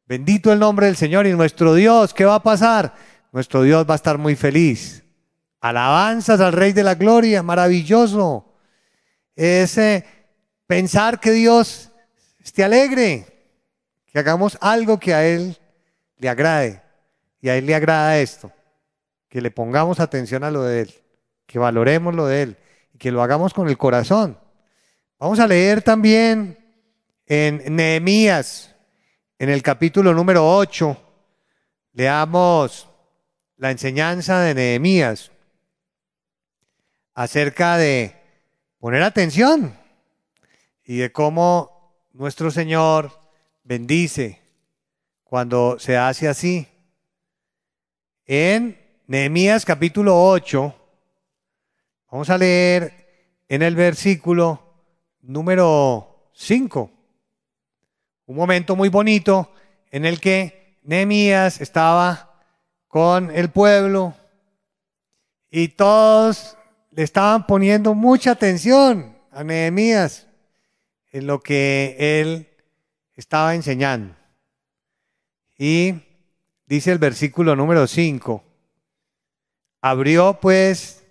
[0.06, 2.94] Bendito el nombre del Señor y nuestro Dios, ¿qué va a pasar?
[3.32, 5.02] Nuestro Dios va a estar muy feliz.
[5.60, 8.54] Alabanzas al Rey de la Gloria, maravilloso.
[9.34, 10.04] Es eh,
[10.68, 11.90] pensar que Dios
[12.48, 13.26] esté alegre,
[14.06, 15.56] que hagamos algo que a Él
[16.16, 16.82] le agrade.
[17.40, 18.50] Y a Él le agrada esto,
[19.28, 20.94] que le pongamos atención a lo de Él,
[21.46, 22.56] que valoremos lo de Él
[22.98, 24.38] que lo hagamos con el corazón.
[25.18, 26.58] Vamos a leer también
[27.26, 28.74] en Nehemías,
[29.38, 30.96] en el capítulo número 8,
[31.92, 32.88] leamos
[33.56, 35.30] la enseñanza de Nehemías
[37.14, 38.16] acerca de
[38.78, 39.76] poner atención
[40.84, 41.77] y de cómo
[42.18, 43.12] nuestro Señor
[43.62, 44.40] bendice
[45.22, 46.66] cuando se hace así.
[48.26, 48.76] En
[49.06, 50.74] Nehemías capítulo 8,
[52.10, 54.60] Vamos a leer en el versículo
[55.20, 56.90] número 5.
[58.26, 59.52] Un momento muy bonito
[59.90, 62.42] en el que Nehemías estaba
[62.88, 64.14] con el pueblo
[65.50, 66.56] y todos
[66.90, 70.27] le estaban poniendo mucha atención a Nehemías
[71.10, 72.48] en lo que él
[73.14, 74.14] estaba enseñando.
[75.56, 75.94] Y
[76.66, 78.44] dice el versículo número 5,
[79.80, 81.04] abrió pues,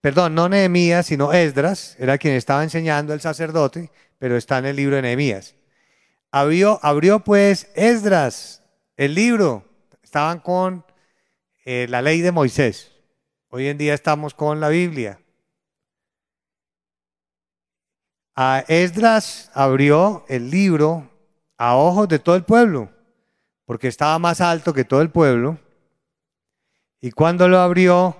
[0.00, 4.76] perdón, no Nehemías, sino Esdras, era quien estaba enseñando el sacerdote, pero está en el
[4.76, 5.54] libro de Nehemías.
[6.30, 8.62] Abrió, abrió pues Esdras
[8.96, 9.64] el libro,
[10.02, 10.84] estaban con
[11.64, 12.92] eh, la ley de Moisés.
[13.48, 15.20] Hoy en día estamos con la Biblia.
[18.68, 21.10] Esdras abrió el libro
[21.58, 22.90] a ojos de todo el pueblo,
[23.66, 25.58] porque estaba más alto que todo el pueblo.
[27.00, 28.16] Y cuando lo abrió,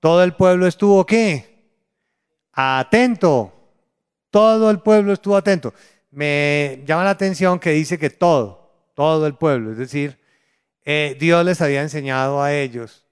[0.00, 1.70] todo el pueblo estuvo qué?
[2.52, 3.52] Atento.
[4.30, 5.72] Todo el pueblo estuvo atento.
[6.10, 10.18] Me llama la atención que dice que todo, todo el pueblo, es decir,
[10.84, 13.06] eh, Dios les había enseñado a ellos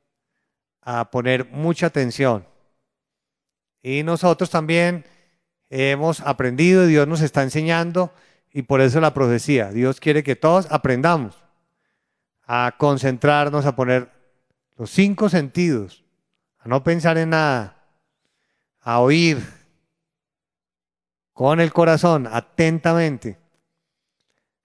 [0.83, 2.47] a poner mucha atención.
[3.83, 5.05] Y nosotros también
[5.73, 8.13] hemos aprendido, Dios nos está enseñando
[8.53, 9.71] y por eso la profecía.
[9.71, 11.43] Dios quiere que todos aprendamos
[12.47, 14.11] a concentrarnos, a poner
[14.77, 16.05] los cinco sentidos,
[16.59, 17.77] a no pensar en nada,
[18.83, 19.43] a oír
[21.33, 23.39] con el corazón, atentamente,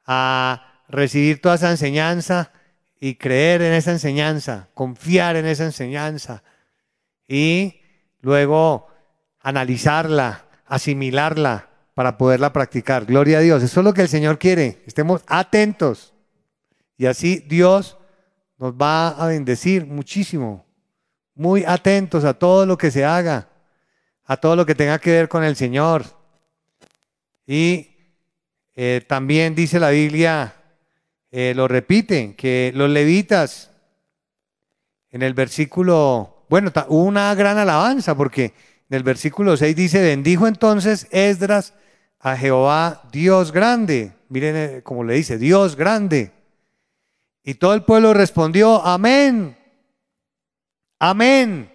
[0.06, 2.52] a recibir toda esa enseñanza
[3.00, 6.44] y creer en esa enseñanza, confiar en esa enseñanza
[7.28, 7.80] y
[8.20, 8.88] luego
[9.40, 13.06] analizarla, asimilarla para poderla practicar.
[13.06, 13.64] Gloria a Dios.
[13.64, 14.84] Eso es lo que el Señor quiere.
[14.86, 16.14] Estemos atentos.
[16.98, 17.98] Y así Dios
[18.58, 20.66] nos va a bendecir muchísimo.
[21.36, 23.50] Muy atentos a todo lo que se haga,
[24.26, 26.04] a todo lo que tenga que ver con el Señor.
[27.46, 27.90] Y
[28.76, 30.54] eh, también dice la Biblia,
[31.32, 33.72] eh, lo repite, que los levitas,
[35.10, 38.54] en el versículo, bueno, hubo una gran alabanza porque
[38.90, 41.74] en el versículo 6 dice, bendijo entonces Esdras
[42.20, 44.14] a Jehová Dios grande.
[44.30, 46.32] Miren eh, cómo le dice, Dios grande.
[47.44, 49.58] Y todo el pueblo respondió, amén,
[51.00, 51.72] amén,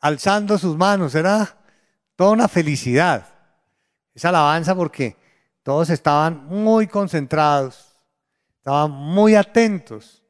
[0.00, 1.14] alzando sus manos.
[1.14, 1.56] Era
[2.16, 3.26] toda una felicidad.
[4.14, 5.16] Esa alabanza porque
[5.62, 7.96] todos estaban muy concentrados,
[8.58, 10.22] estaban muy atentos.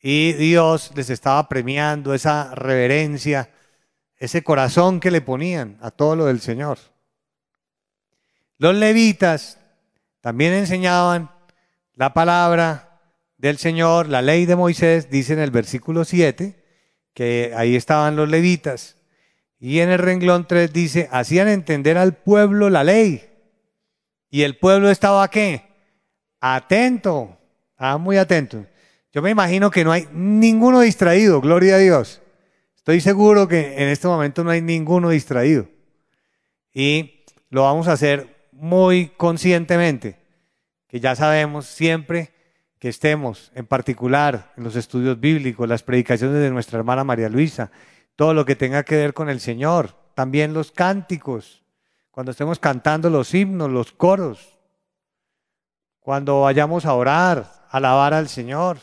[0.00, 3.50] Y Dios les estaba premiando esa reverencia
[4.18, 6.78] ese corazón que le ponían a todo lo del Señor.
[8.58, 9.58] Los levitas
[10.20, 11.30] también enseñaban
[11.94, 13.00] la palabra
[13.36, 16.64] del Señor, la ley de Moisés, dice en el versículo 7,
[17.14, 18.96] que ahí estaban los levitas.
[19.60, 23.28] Y en el renglón 3 dice, hacían entender al pueblo la ley.
[24.30, 25.64] Y el pueblo estaba qué?
[26.40, 27.38] Atento,
[27.98, 28.66] muy atento.
[29.12, 32.20] Yo me imagino que no hay ninguno distraído, gloria a Dios.
[32.88, 35.68] Estoy seguro que en este momento no hay ninguno distraído.
[36.72, 40.18] Y lo vamos a hacer muy conscientemente,
[40.86, 42.32] que ya sabemos siempre
[42.78, 47.70] que estemos, en particular en los estudios bíblicos, las predicaciones de nuestra hermana María Luisa,
[48.16, 51.62] todo lo que tenga que ver con el Señor, también los cánticos,
[52.10, 54.58] cuando estemos cantando los himnos, los coros,
[56.00, 58.78] cuando vayamos a orar, alabar al Señor,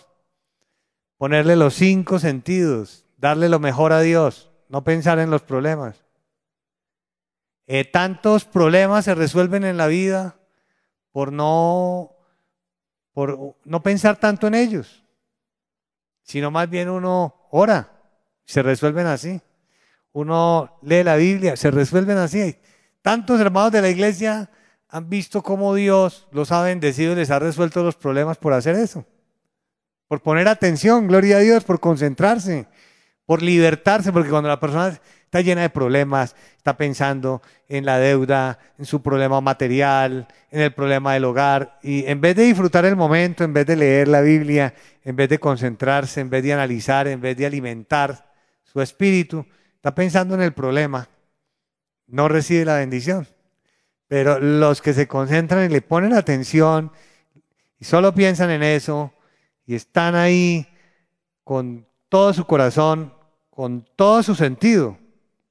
[1.18, 6.05] ponerle los cinco sentidos, darle lo mejor a Dios, no pensar en los problemas.
[7.65, 10.35] Eh, tantos problemas se resuelven en la vida
[11.11, 12.11] por no,
[13.13, 15.03] por no pensar tanto en ellos,
[16.21, 17.91] sino más bien uno ora,
[18.43, 19.41] se resuelven así.
[20.11, 22.55] Uno lee la Biblia, se resuelven así.
[23.01, 24.51] Tantos hermanos de la iglesia
[24.88, 28.75] han visto cómo Dios los ha bendecido y les ha resuelto los problemas por hacer
[28.75, 29.03] eso.
[30.07, 32.67] Por poner atención, gloria a Dios, por concentrarse,
[33.25, 38.59] por libertarse, porque cuando la persona está llena de problemas, está pensando en la deuda,
[38.77, 42.95] en su problema material, en el problema del hogar, y en vez de disfrutar el
[42.95, 44.73] momento, en vez de leer la Biblia,
[45.03, 48.32] en vez de concentrarse, en vez de analizar, en vez de alimentar
[48.63, 49.45] su espíritu,
[49.76, 51.09] está pensando en el problema,
[52.07, 53.28] no recibe la bendición.
[54.07, 56.91] Pero los que se concentran y le ponen atención
[57.80, 59.13] y solo piensan en eso
[59.65, 60.67] y están ahí
[61.43, 63.13] con todo su corazón,
[63.49, 64.97] con todo su sentido.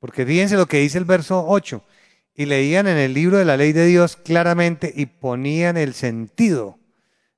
[0.00, 1.84] Porque fíjense lo que dice el verso 8.
[2.34, 6.78] Y leían en el libro de la ley de Dios claramente y ponían el sentido.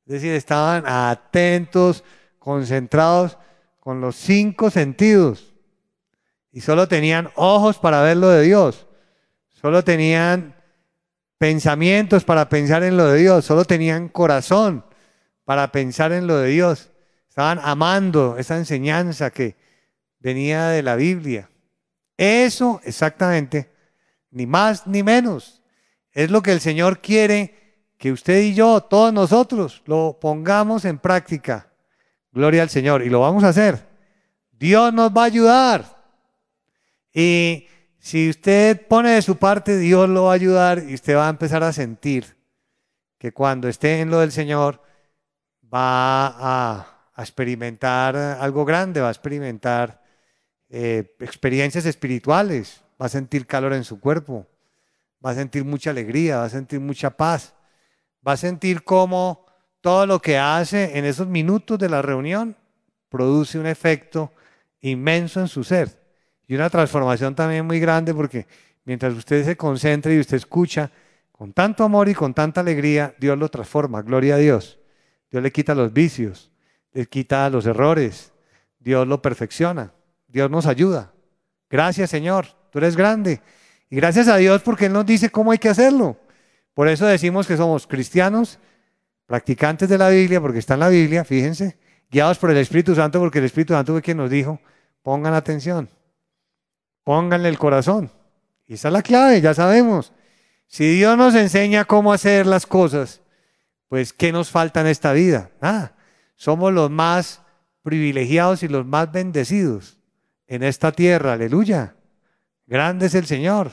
[0.06, 2.04] Es decir, estaban atentos,
[2.38, 3.36] concentrados
[3.80, 5.56] con los cinco sentidos.
[6.52, 8.86] Y solo tenían ojos para ver lo de Dios.
[9.50, 10.54] Solo tenían
[11.36, 13.44] pensamientos para pensar en lo de Dios.
[13.44, 14.84] Solo tenían corazón
[15.44, 16.92] para pensar en lo de Dios
[17.36, 19.56] estaban amando esa enseñanza que
[20.20, 21.50] venía de la Biblia.
[22.16, 23.70] Eso exactamente,
[24.30, 25.60] ni más ni menos,
[26.12, 30.98] es lo que el Señor quiere que usted y yo, todos nosotros, lo pongamos en
[30.98, 31.70] práctica.
[32.32, 33.02] Gloria al Señor.
[33.02, 33.86] Y lo vamos a hacer.
[34.52, 35.84] Dios nos va a ayudar.
[37.12, 37.66] Y
[37.98, 41.30] si usted pone de su parte, Dios lo va a ayudar y usted va a
[41.30, 42.34] empezar a sentir
[43.18, 44.80] que cuando esté en lo del Señor
[45.62, 50.02] va a, experimentar algo grande, va a experimentar
[50.68, 54.46] eh, experiencias espirituales, va a sentir calor en su cuerpo,
[55.24, 57.54] va a sentir mucha alegría, va a sentir mucha paz,
[58.26, 59.46] va a sentir cómo
[59.80, 62.56] todo lo que hace en esos minutos de la reunión
[63.08, 64.32] produce un efecto
[64.80, 66.02] inmenso en su ser
[66.46, 68.46] y una transformación también muy grande porque
[68.84, 70.90] mientras usted se concentra y usted escucha
[71.32, 74.78] con tanto amor y con tanta alegría, Dios lo transforma, gloria a Dios.
[75.30, 76.50] Dios le quita los vicios,
[77.04, 78.32] quita los errores,
[78.78, 79.92] Dios lo perfecciona,
[80.28, 81.12] Dios nos ayuda.
[81.68, 83.42] Gracias Señor, tú eres grande.
[83.90, 86.16] Y gracias a Dios porque Él nos dice cómo hay que hacerlo.
[86.74, 88.58] Por eso decimos que somos cristianos,
[89.26, 91.78] practicantes de la Biblia, porque está en la Biblia, fíjense,
[92.10, 94.60] guiados por el Espíritu Santo, porque el Espíritu Santo fue quien nos dijo,
[95.02, 95.88] pongan atención.
[97.02, 98.10] Pónganle el corazón.
[98.66, 100.12] Y esa es la clave, ya sabemos.
[100.66, 103.22] Si Dios nos enseña cómo hacer las cosas,
[103.88, 105.50] pues ¿qué nos falta en esta vida?
[105.60, 105.95] Nada.
[106.36, 107.42] Somos los más
[107.82, 109.98] privilegiados y los más bendecidos
[110.46, 111.32] en esta tierra.
[111.32, 111.96] Aleluya.
[112.66, 113.72] Grande es el Señor.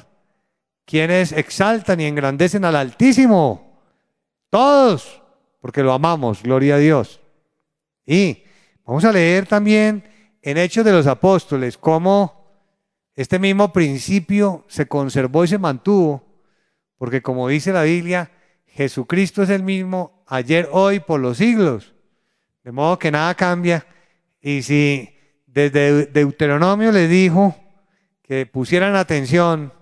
[0.86, 3.80] Quienes exaltan y engrandecen al Altísimo.
[4.50, 5.22] Todos,
[5.62, 6.44] porque lo amamos.
[6.44, 7.22] Gloria a Dios.
[8.06, 8.44] Y
[8.86, 10.04] vamos a leer también
[10.42, 12.44] en Hechos de los Apóstoles cómo
[13.16, 16.24] este mismo principio se conservó y se mantuvo,
[16.98, 18.32] porque como dice la Biblia,
[18.66, 21.93] Jesucristo es el mismo ayer, hoy, por los siglos.
[22.64, 23.86] De modo que nada cambia.
[24.42, 27.56] Y si desde Deuteronomio le dijo
[28.22, 29.74] que pusieran atención,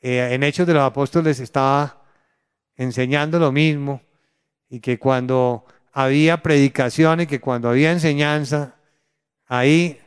[0.00, 2.02] eh, en Hechos de los Apóstoles estaba
[2.76, 4.02] enseñando lo mismo,
[4.68, 8.76] y que cuando había predicación y que cuando había enseñanza,
[9.46, 10.00] ahí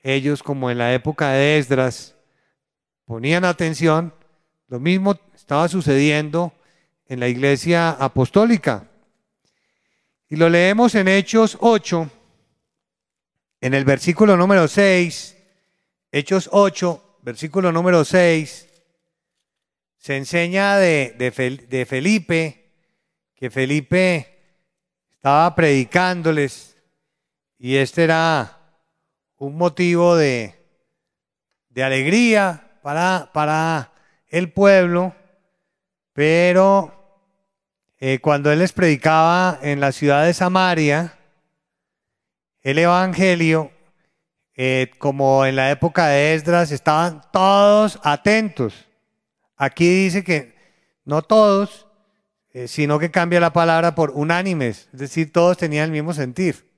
[0.00, 2.14] ellos como en la época de Esdras
[3.04, 4.14] ponían atención,
[4.68, 6.52] lo mismo estaba sucediendo
[7.06, 8.91] en la iglesia apostólica.
[10.32, 12.10] Y lo leemos en Hechos 8,
[13.60, 15.36] en el versículo número 6,
[16.10, 18.66] Hechos 8, versículo número 6,
[19.98, 21.10] se enseña de,
[21.68, 22.72] de Felipe,
[23.34, 24.38] que Felipe
[25.10, 26.78] estaba predicándoles
[27.58, 28.58] y este era
[29.36, 30.54] un motivo de,
[31.76, 33.92] alegría para, para,
[34.28, 35.14] el pueblo,
[36.14, 37.01] pero
[38.04, 41.20] eh, cuando él les predicaba en la ciudad de Samaria,
[42.62, 43.70] el Evangelio,
[44.56, 48.88] eh, como en la época de Esdras, estaban todos atentos.
[49.56, 50.52] Aquí dice que
[51.04, 51.86] no todos,
[52.50, 56.68] eh, sino que cambia la palabra por unánimes, es decir, todos tenían el mismo sentir.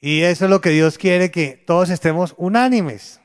[0.00, 3.20] Y eso es lo que Dios quiere, que todos estemos unánimes,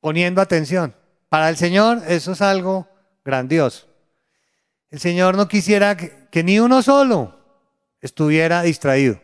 [0.00, 0.96] poniendo atención.
[1.28, 2.88] Para el Señor eso es algo
[3.26, 3.94] grandioso.
[4.96, 7.38] El Señor no quisiera que, ni uno solo
[8.00, 9.20] estuviera distraído.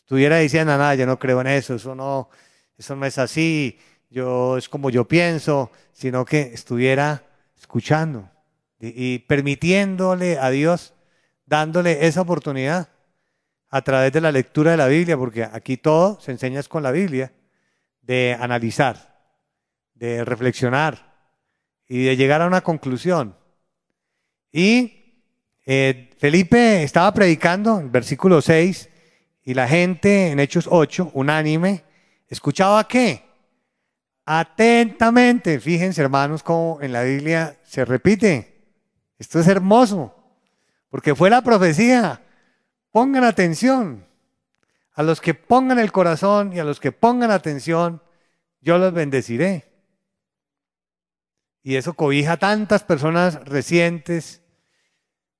[0.00, 2.28] Estuviera diciendo, nada, yo no creo en eso, eso no,
[2.76, 3.78] eso no es así,
[4.10, 7.24] yo es como yo pienso, sino que estuviera
[7.58, 8.30] escuchando
[8.78, 10.92] y permitiéndole a Dios,
[11.46, 12.90] dándole esa oportunidad
[13.70, 16.90] a través de la lectura de la Biblia, porque aquí todo se enseña con la
[16.90, 17.32] Biblia,
[18.02, 19.18] de analizar,
[19.94, 21.16] de reflexionar
[21.86, 23.37] y de llegar a una conclusión.
[24.52, 25.22] Y
[25.66, 28.88] eh, Felipe estaba predicando en versículo 6
[29.44, 31.84] y la gente en Hechos 8, unánime,
[32.28, 33.24] escuchaba qué?
[34.24, 35.60] Atentamente.
[35.60, 38.54] Fíjense hermanos cómo en la Biblia se repite.
[39.18, 40.14] Esto es hermoso,
[40.90, 42.22] porque fue la profecía
[42.90, 44.06] Pongan atención.
[44.94, 48.02] A los que pongan el corazón y a los que pongan atención,
[48.60, 49.70] yo los bendeciré.
[51.62, 54.42] Y eso cobija a tantas personas recientes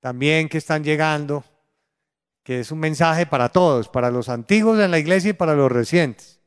[0.01, 1.45] también que están llegando,
[2.43, 5.71] que es un mensaje para todos, para los antiguos en la iglesia y para los
[5.71, 6.41] recientes,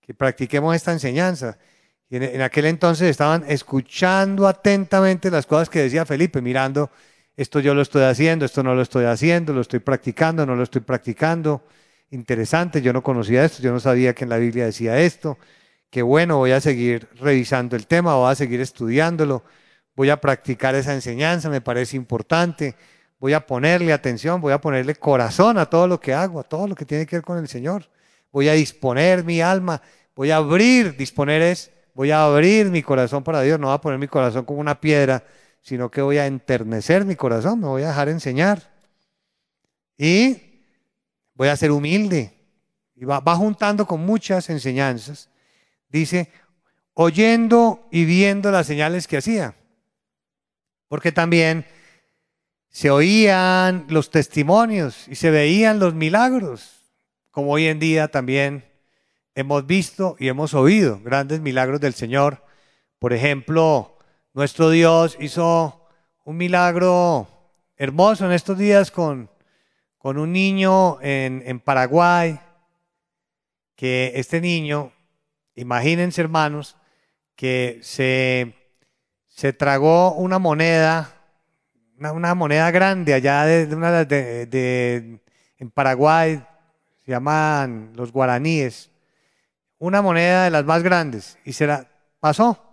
[0.00, 1.58] que practiquemos esta enseñanza.
[2.08, 6.90] Y en, en aquel entonces estaban escuchando atentamente las cosas que decía Felipe, mirando
[7.40, 10.62] esto yo lo estoy haciendo, esto no lo estoy haciendo, lo estoy practicando, no lo
[10.62, 11.64] estoy practicando.
[12.10, 15.38] Interesante, yo no conocía esto, yo no sabía que en la Biblia decía esto.
[15.90, 19.42] Qué bueno, voy a seguir revisando el tema, voy a seguir estudiándolo,
[19.96, 22.76] voy a practicar esa enseñanza, me parece importante,
[23.18, 26.68] voy a ponerle atención, voy a ponerle corazón a todo lo que hago, a todo
[26.68, 27.90] lo que tiene que ver con el Señor.
[28.30, 29.82] Voy a disponer mi alma,
[30.14, 33.80] voy a abrir, disponer es, voy a abrir mi corazón para Dios, no voy a
[33.80, 35.24] poner mi corazón como una piedra,
[35.60, 38.62] sino que voy a enternecer mi corazón, me voy a dejar enseñar.
[39.98, 40.62] Y
[41.34, 42.32] voy a ser humilde.
[42.94, 45.30] Y va, va juntando con muchas enseñanzas.
[45.90, 46.30] Dice,
[46.94, 49.54] oyendo y viendo las señales que hacía.
[50.88, 51.66] Porque también
[52.68, 56.84] se oían los testimonios y se veían los milagros,
[57.30, 58.64] como hoy en día también
[59.34, 62.44] hemos visto y hemos oído grandes milagros del Señor.
[62.98, 63.98] Por ejemplo,
[64.34, 65.88] nuestro Dios hizo
[66.24, 67.28] un milagro
[67.76, 69.30] hermoso en estos días con,
[69.98, 72.38] con un niño en, en Paraguay,
[73.74, 74.92] que este niño,
[75.60, 76.76] imagínense hermanos,
[77.36, 78.54] que se,
[79.28, 81.20] se tragó una moneda
[82.08, 85.20] una, moneda grande allá de, una de,
[85.58, 86.42] en Paraguay,
[87.04, 88.90] se llaman los guaraníes,
[89.78, 91.86] una moneda de las más grandes, y se la
[92.18, 92.66] pasó.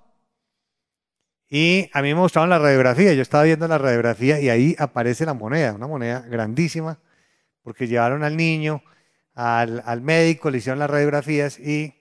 [1.50, 5.26] Y a mí me mostraron la radiografía, yo estaba viendo la radiografía y ahí aparece
[5.26, 7.00] la moneda, una moneda grandísima,
[7.62, 8.84] porque llevaron al niño
[9.34, 11.97] al, al médico, le hicieron las radiografías y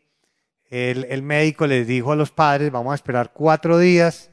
[0.71, 4.31] el, médico les dijo a los padres, vamos a esperar cuatro días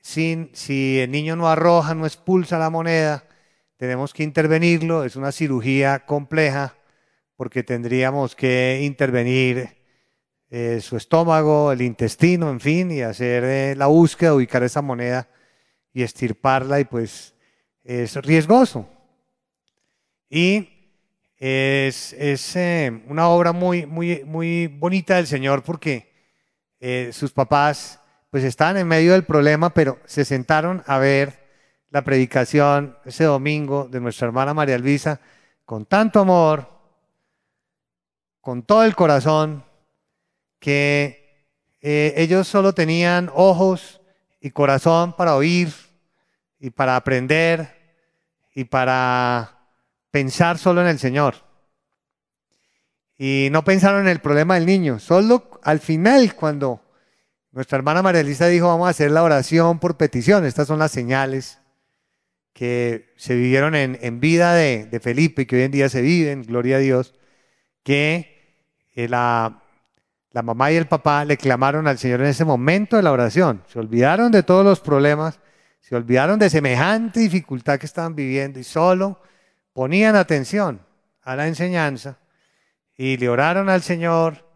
[0.00, 3.24] si el niño no arroja, no expulsa la moneda,
[3.82, 5.02] tenemos que intervenirlo.
[5.02, 6.76] Es una cirugía compleja
[7.36, 9.70] porque tendríamos que intervenir
[10.50, 15.28] eh, su estómago, el intestino, en fin, y hacer eh, la búsqueda, ubicar esa moneda
[15.92, 17.34] y estirparla y pues
[17.82, 18.88] es riesgoso.
[20.30, 20.71] Y
[21.44, 22.14] es,
[22.54, 26.10] eh, una obra muy, muy, bonita del Señor porque
[27.12, 31.42] sus papás pues estaban en medio del problema, pero se sentaron a ver
[31.90, 35.20] la predicación ese domingo de nuestra hermana María Luisa
[35.64, 36.68] con tanto amor,
[38.40, 39.64] con todo el corazón,
[40.58, 41.48] que
[41.80, 44.00] eh, ellos solo tenían ojos
[44.40, 45.72] y corazón para oír
[46.58, 47.76] y para aprender
[48.54, 49.61] y para
[50.12, 51.34] pensar solo en el Señor.
[53.18, 55.00] Y no pensaron en el problema del niño.
[55.00, 56.80] Solo al final, cuando
[57.50, 60.44] nuestra hermana María Elisa dijo, vamos a hacer la oración por petición.
[60.44, 61.58] Estas son las señales
[62.52, 66.76] que se vivieron en, vida de, Felipe y que hoy en día se viven, gloria
[66.76, 67.14] a Dios,
[67.82, 69.62] que eh, la,
[70.30, 73.62] la mamá y el papá le clamaron al Señor en ese momento de la oración.
[73.68, 75.40] Se olvidaron de todos los problemas,
[75.80, 79.18] se olvidaron de semejante dificultad que estaban viviendo y solo
[79.72, 80.80] ponían atención
[81.22, 82.18] a la enseñanza
[82.96, 84.48] y le oraron al Señor.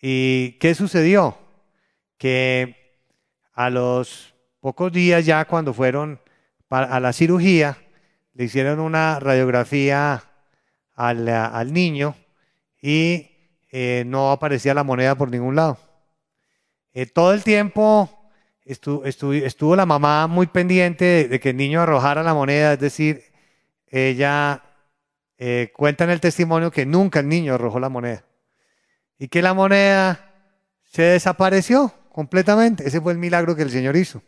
[0.00, 1.38] ¿Y qué sucedió?
[2.18, 2.98] que
[3.52, 6.20] a los pocos días ya cuando fueron
[6.68, 7.78] a la cirugía,
[8.34, 10.24] le hicieron una radiografía
[10.94, 12.16] al, niño
[12.82, 13.30] y
[13.70, 15.78] eh, no aparecía la moneda por ningún lado.
[16.92, 18.10] Eh, todo el tiempo
[18.64, 23.24] estuvo, la mamá muy pendiente de, que el niño arrojara la moneda, es decir,
[23.96, 24.62] ella
[25.38, 28.24] eh, cuenta en el testimonio que nunca el niño arrojó la moneda
[29.18, 30.32] y que la moneda
[30.84, 32.86] se desapareció completamente.
[32.86, 34.22] Ese fue el milagro que el Señor hizo.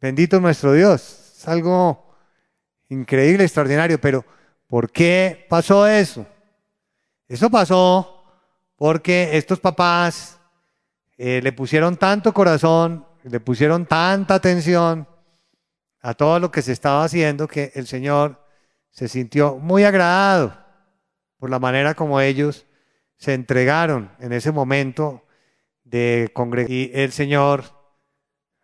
[0.00, 1.36] Bendito nuestro Dios.
[1.36, 2.14] Es algo
[2.88, 4.24] increíble, extraordinario, pero
[4.66, 6.26] ¿por qué pasó eso?
[7.28, 8.24] Eso pasó
[8.76, 10.38] porque estos papás
[11.16, 15.06] eh, le pusieron tanto corazón, le pusieron tanta atención
[16.00, 18.43] a todo lo que se estaba haciendo que el Señor
[18.94, 20.56] se sintió muy agradado
[21.38, 22.64] por la manera como ellos
[23.16, 25.26] se entregaron en ese momento
[25.82, 26.32] de
[26.68, 27.64] Y el Señor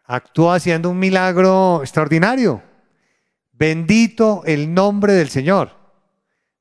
[0.05, 2.62] actuó haciendo un milagro extraordinario.
[3.53, 5.72] Bendito el nombre del Señor.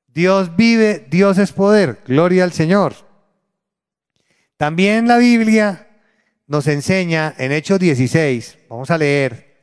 [0.08, 2.00] Dios vive, Dios es poder.
[2.06, 2.94] Gloria al Señor.
[4.58, 5.88] También la Biblia
[6.48, 9.62] nos enseña en Hechos 16, vamos a leer,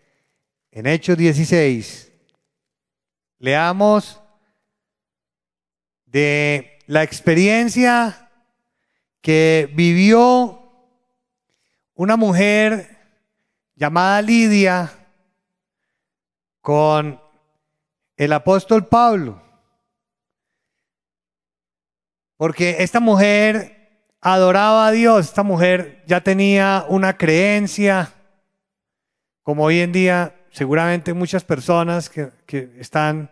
[0.70, 2.12] en Hechos 16,
[3.38, 4.20] leamos
[6.04, 8.30] de la experiencia
[9.20, 10.62] que vivió
[11.94, 12.96] una mujer
[13.74, 14.92] llamada Lidia
[16.60, 17.20] con
[18.16, 19.42] el apóstol Pablo.
[22.36, 28.12] Porque esta mujer adoraba a Dios, esta mujer ya tenía una creencia,
[29.42, 33.30] como hoy en día seguramente muchas personas que, que están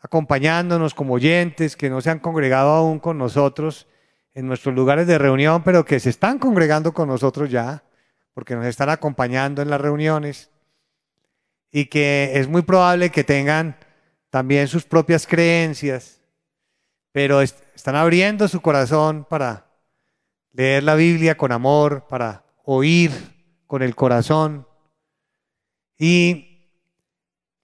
[0.00, 3.86] acompañándonos como oyentes, que no se han congregado aún con nosotros
[4.32, 7.82] en nuestros lugares de reunión, pero que se están congregando con nosotros ya
[8.32, 10.50] porque nos están acompañando en las reuniones
[11.70, 13.76] y que es muy probable que tengan
[14.30, 16.22] también sus propias creencias,
[17.12, 19.66] pero están abriendo su corazón para
[20.52, 23.10] leer la Biblia con amor, para oír
[23.66, 24.66] con el corazón.
[25.98, 26.51] Y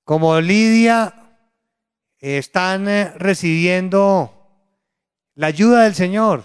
[0.09, 1.37] como Lidia
[2.19, 4.33] están eh, recibiendo
[5.35, 6.45] la ayuda del Señor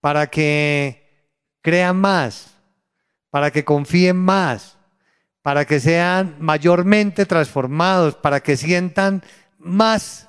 [0.00, 1.30] para que
[1.62, 2.56] crean más,
[3.30, 4.78] para que confíen más,
[5.42, 9.22] para que sean mayormente transformados, para que sientan
[9.56, 10.28] más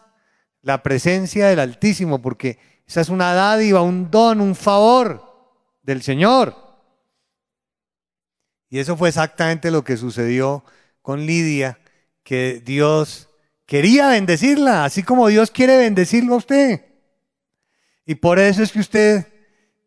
[0.62, 6.56] la presencia del Altísimo, porque esa es una dádiva, un don, un favor del Señor.
[8.70, 10.64] Y eso fue exactamente lo que sucedió
[11.02, 11.80] con Lidia,
[12.24, 13.30] que Dios
[13.66, 16.82] quería bendecirla, así como Dios quiere bendecirlo a usted.
[18.06, 19.28] Y por eso es que usted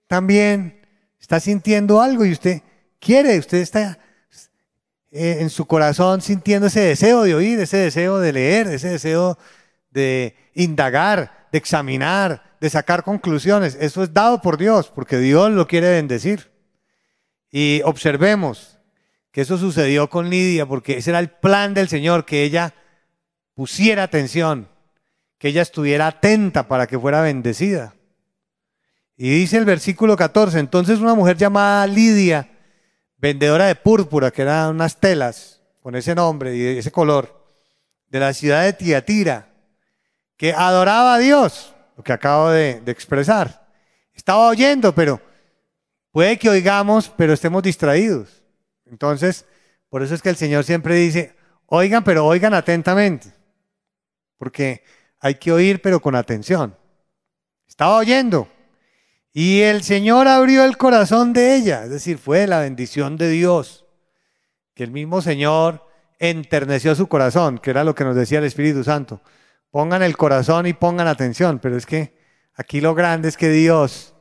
[0.07, 0.81] también
[1.21, 2.63] está sintiendo algo y usted
[2.99, 3.99] quiere, usted está
[5.11, 9.39] eh, en su corazón sintiendo ese deseo de oír, ese deseo de leer, ese deseo
[9.91, 13.77] de indagar, de examinar, de sacar conclusiones.
[13.79, 16.51] Eso es dado por Dios, porque Dios lo quiere bendecir.
[17.51, 18.74] Y observemos
[19.35, 22.73] que eso sucedió con Lidia, porque ese era el plan del Señor, que ella
[23.55, 24.69] pusiera atención,
[25.39, 27.97] que ella estuviera atenta para que fuera bendecida.
[29.17, 32.49] Y dice el versículo 14, entonces una mujer llamada Lidia,
[33.17, 37.45] vendedora de púrpura, que eran unas telas con ese nombre y ese color,
[38.07, 39.49] de la ciudad de Tiatira,
[40.37, 43.67] que adoraba a Dios, lo que acabo de, de expresar.
[44.15, 45.21] Estaba oyendo, pero
[46.13, 48.44] puede que oigamos, pero estemos distraídos.
[48.87, 49.47] Entonces,
[49.89, 51.35] por eso es que el Señor siempre dice,
[51.67, 53.33] oigan, pero oigan atentamente,
[54.39, 54.83] porque
[55.21, 56.77] hay que oír, pero con atención.
[57.67, 58.49] Estaba oyendo,
[59.33, 63.85] y el Señor abrió el corazón de ella, es decir, fue la bendición de Dios,
[64.75, 65.85] que el mismo Señor
[66.19, 69.21] enterneció su corazón, que era lo que nos decía el Espíritu Santo.
[69.71, 72.17] Pongan el corazón y pongan atención, pero es que
[72.55, 74.15] aquí lo grande es que Dios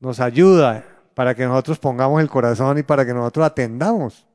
[0.00, 4.26] nos ayuda para que nosotros pongamos el corazón y para que nosotros atendamos.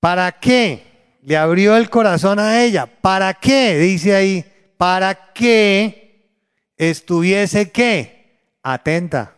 [0.00, 2.86] ¿Para qué le abrió el corazón a ella?
[2.86, 3.76] ¿Para qué?
[3.78, 4.44] Dice ahí,
[4.76, 6.30] para qué
[6.76, 8.54] estuviese qué?
[8.62, 9.34] Atenta.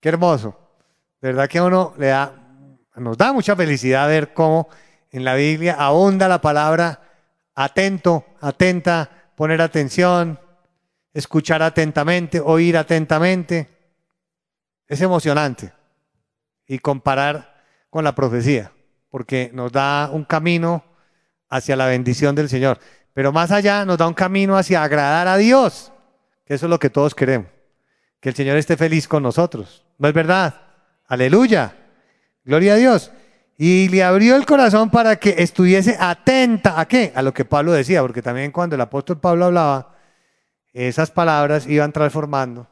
[0.00, 0.58] Qué hermoso.
[1.20, 2.32] ¿Verdad que uno le da,
[2.96, 4.68] nos da mucha felicidad ver cómo
[5.10, 7.02] en la Biblia abunda la palabra
[7.54, 10.38] atento, atenta, poner atención,
[11.18, 13.68] escuchar atentamente, oír atentamente.
[14.86, 15.72] Es emocionante.
[16.66, 18.72] Y comparar con la profecía,
[19.10, 20.84] porque nos da un camino
[21.48, 22.78] hacia la bendición del Señor.
[23.14, 25.92] Pero más allá nos da un camino hacia agradar a Dios
[26.48, 27.48] que eso es lo que todos queremos,
[28.20, 29.84] que el Señor esté feliz con nosotros.
[29.98, 30.62] ¿No es verdad?
[31.06, 31.76] Aleluya.
[32.42, 33.12] Gloria a Dios.
[33.58, 37.12] Y le abrió el corazón para que estuviese atenta a qué?
[37.14, 39.97] A lo que Pablo decía, porque también cuando el apóstol Pablo hablaba,
[40.86, 42.68] esas palabras iban transformando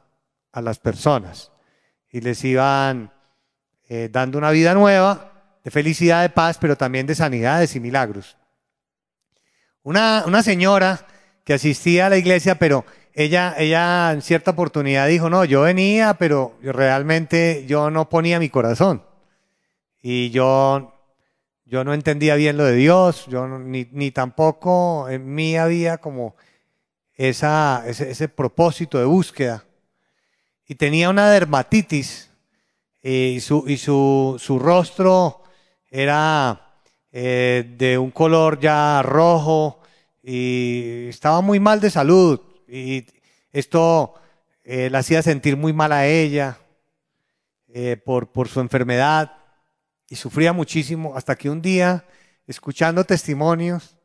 [0.52, 1.50] a las personas
[2.12, 3.12] y les iban
[3.88, 5.32] eh, dando una vida nueva,
[5.64, 8.36] de felicidad, de paz, pero también de sanidades y milagros.
[9.82, 11.04] Una, una señora
[11.44, 16.14] que asistía a la iglesia, pero ella, ella en cierta oportunidad dijo, no, yo venía,
[16.14, 19.02] pero realmente yo no ponía mi corazón.
[20.00, 20.94] Y yo,
[21.64, 26.36] yo no entendía bien lo de Dios, yo ni, ni tampoco en mí había como
[27.16, 29.64] esa, ese, propósito de búsqueda.
[30.68, 32.30] Y tenía una dermatitis
[33.02, 35.42] y su, y su, su rostro
[35.90, 36.80] era
[37.12, 39.80] eh, de un color ya rojo
[40.22, 43.06] y estaba muy mal de salud y
[43.52, 44.14] esto
[44.64, 46.58] eh, la hacía sentir muy mal a ella
[47.68, 49.32] eh, por, por su enfermedad
[50.08, 52.04] y sufría muchísimo hasta que un día,
[52.46, 53.95] escuchando testimonios,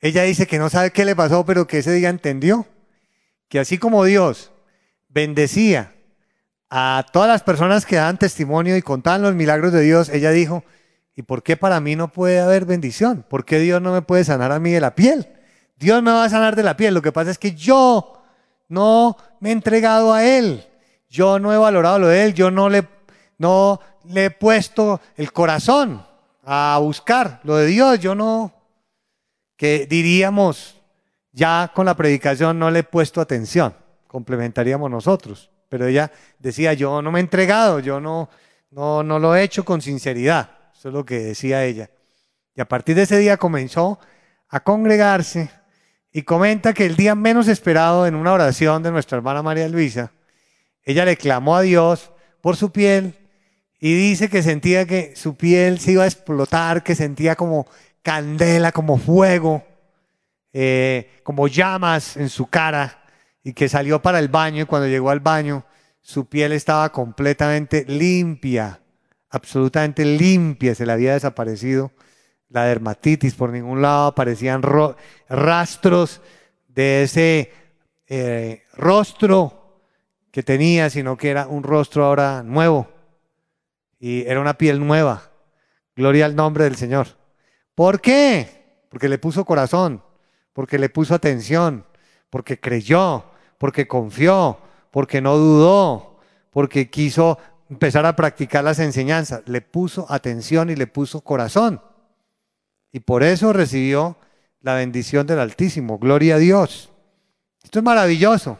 [0.00, 2.66] ella dice que no sabe qué le pasó, pero que ese día entendió
[3.48, 4.52] que así como Dios
[5.08, 5.94] bendecía
[6.70, 10.64] a todas las personas que daban testimonio y contaban los milagros de Dios, ella dijo,
[11.16, 13.24] ¿y por qué para mí no puede haber bendición?
[13.28, 15.28] ¿Por qué Dios no me puede sanar a mí de la piel?
[15.78, 16.94] Dios me va a sanar de la piel.
[16.94, 18.20] Lo que pasa es que yo
[18.68, 20.66] no me he entregado a Él.
[21.08, 22.34] Yo no he valorado lo de Él.
[22.34, 22.86] Yo no le,
[23.38, 26.04] no le he puesto el corazón
[26.44, 28.00] a buscar lo de Dios.
[28.00, 28.52] Yo no,
[29.58, 30.80] que diríamos,
[31.32, 33.74] ya con la predicación no le he puesto atención.
[34.06, 35.50] Complementaríamos nosotros.
[35.68, 38.30] Pero ella decía, yo no me he entregado, yo no,
[38.70, 40.50] no, no lo he hecho con sinceridad.
[40.74, 41.90] Eso es lo que decía ella.
[42.54, 43.98] Y a partir de ese día comenzó
[44.48, 45.50] a congregarse
[46.12, 50.12] y comenta que el día menos esperado en una oración de nuestra hermana María Luisa,
[50.84, 53.14] ella le clamó a Dios por su piel
[53.80, 57.66] y dice que sentía que su piel se iba a explotar, que sentía como
[58.02, 59.64] candela, como fuego,
[60.52, 63.04] eh, como llamas en su cara,
[63.42, 65.64] y que salió para el baño y cuando llegó al baño,
[66.00, 68.80] su piel estaba completamente limpia,
[69.30, 71.92] absolutamente limpia, se le había desaparecido
[72.48, 74.62] la dermatitis, por ningún lado aparecían
[75.28, 76.20] rastros
[76.68, 77.52] de ese
[78.06, 79.82] eh, rostro
[80.30, 82.88] que tenía, sino que era un rostro ahora nuevo
[83.98, 85.30] y era una piel nueva.
[85.94, 87.08] Gloria al nombre del Señor.
[87.78, 88.64] ¿Por qué?
[88.88, 90.02] Porque le puso corazón,
[90.52, 91.86] porque le puso atención,
[92.28, 93.26] porque creyó,
[93.56, 94.58] porque confió,
[94.90, 96.18] porque no dudó,
[96.50, 97.38] porque quiso
[97.70, 99.42] empezar a practicar las enseñanzas.
[99.46, 101.80] Le puso atención y le puso corazón.
[102.90, 104.16] Y por eso recibió
[104.60, 106.00] la bendición del Altísimo.
[106.00, 106.90] Gloria a Dios.
[107.62, 108.58] Esto es maravilloso.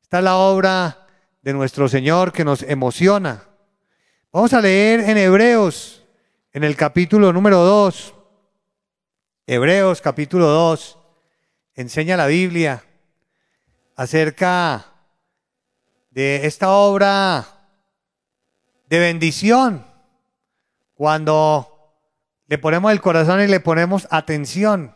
[0.00, 1.06] Esta es la obra
[1.42, 3.42] de nuestro Señor que nos emociona.
[4.32, 6.06] Vamos a leer en Hebreos,
[6.54, 8.14] en el capítulo número 2.
[9.50, 10.98] Hebreos capítulo 2.
[11.72, 12.84] Enseña la Biblia
[13.96, 14.92] acerca
[16.10, 17.46] de esta obra
[18.90, 19.86] de bendición.
[20.92, 21.94] Cuando
[22.46, 24.94] le ponemos el corazón y le ponemos atención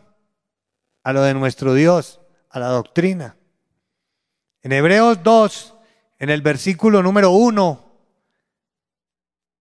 [1.03, 3.37] a lo de nuestro Dios, a la doctrina.
[4.61, 5.75] En Hebreos 2,
[6.19, 7.91] en el versículo número 1,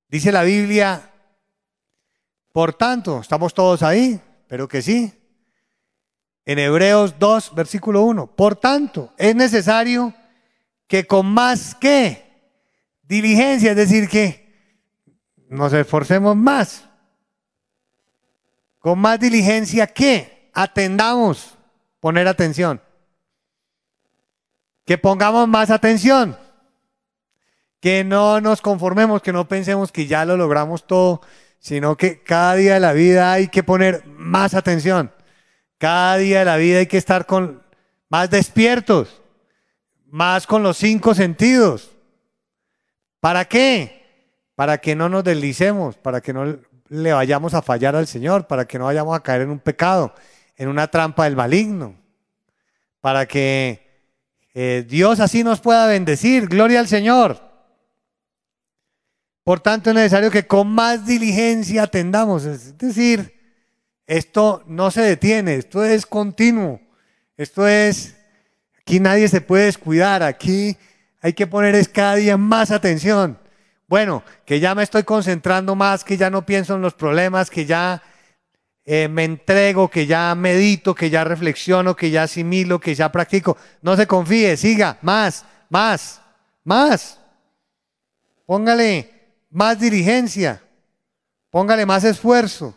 [0.10, 1.14] dice la Biblia,
[2.52, 4.20] por tanto, estamos todos ahí,
[4.52, 5.14] pero que sí.
[6.46, 10.14] En Hebreos 2, versículo 1, por tanto, es necesario
[10.88, 12.52] que con más que
[13.04, 14.54] diligencia, es decir, que
[15.48, 16.84] nos esforcemos más.
[18.80, 21.58] Con más diligencia que atendamos,
[22.02, 22.82] poner atención,
[24.84, 26.38] que pongamos más atención,
[27.80, 31.22] que no nos conformemos, que no pensemos que ya lo logramos todo,
[31.62, 35.14] sino que cada día de la vida hay que poner más atención,
[35.78, 37.62] cada día de la vida hay que estar con
[38.10, 39.22] más despiertos,
[40.08, 41.92] más con los cinco sentidos.
[43.20, 44.02] ¿Para qué?
[44.56, 46.58] Para que no nos deslicemos, para que no
[46.90, 50.14] le vayamos a fallar al Señor, para que no vayamos a caer en un pecado,
[50.58, 51.96] en una trampa del maligno,
[53.00, 53.88] para que
[54.56, 56.48] eh, Dios así nos pueda bendecir.
[56.48, 57.51] Gloria al Señor.
[59.52, 62.46] Por tanto, es necesario que con más diligencia atendamos.
[62.46, 63.38] Es decir,
[64.08, 66.80] esto no se detiene, esto es continuo.
[67.36, 68.16] Esto es,
[68.80, 70.78] aquí nadie se puede descuidar, aquí
[71.20, 73.38] hay que poner cada día más atención.
[73.90, 77.66] Bueno, que ya me estoy concentrando más, que ya no pienso en los problemas, que
[77.66, 78.02] ya
[78.86, 83.58] eh, me entrego, que ya medito, que ya reflexiono, que ya asimilo, que ya practico.
[83.82, 86.22] No se confíe, siga, más, más,
[86.64, 87.20] más.
[88.46, 89.11] Póngale
[89.52, 90.64] más diligencia,
[91.50, 92.76] póngale más esfuerzo.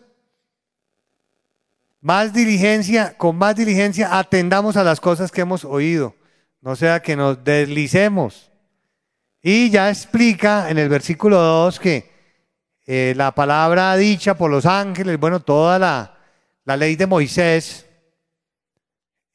[2.00, 6.14] Más diligencia, con más diligencia atendamos a las cosas que hemos oído.
[6.60, 8.50] No sea que nos deslicemos.
[9.40, 12.10] Y ya explica en el versículo 2 que
[12.86, 17.86] eh, la palabra dicha por los ángeles, bueno, toda la, ley de Moisés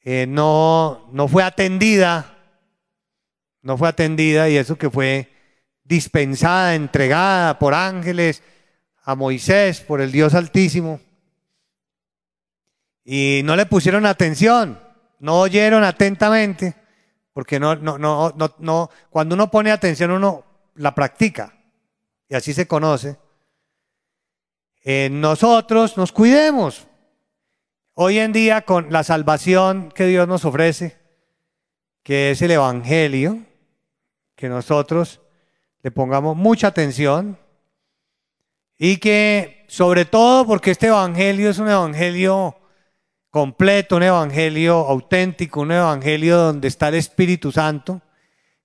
[0.02, 2.38] eh, no, no fue atendida,
[3.62, 5.29] no fue atendida y eso que fue
[5.90, 8.44] dispensada, entregada por ángeles
[9.02, 11.00] a Moisés, por el Dios Altísimo.
[13.04, 14.78] Y no le pusieron atención,
[15.18, 16.76] no oyeron atentamente.
[17.32, 20.44] Porque no, no, no, no, no, cuando uno pone atención, uno
[20.76, 21.54] la practica.
[22.28, 23.18] Y así se conoce.
[24.84, 26.86] Eh, nosotros nos cuidemos.
[27.94, 30.96] Hoy en día, con la salvación que Dios nos ofrece,
[32.04, 33.40] que es el Evangelio,
[34.36, 35.20] que nosotros
[35.82, 37.38] le pongamos mucha atención
[38.78, 42.56] y que, sobre todo, porque este Evangelio es un Evangelio
[43.30, 48.02] completo, un evangelio auténtico, un evangelio donde está el Espíritu Santo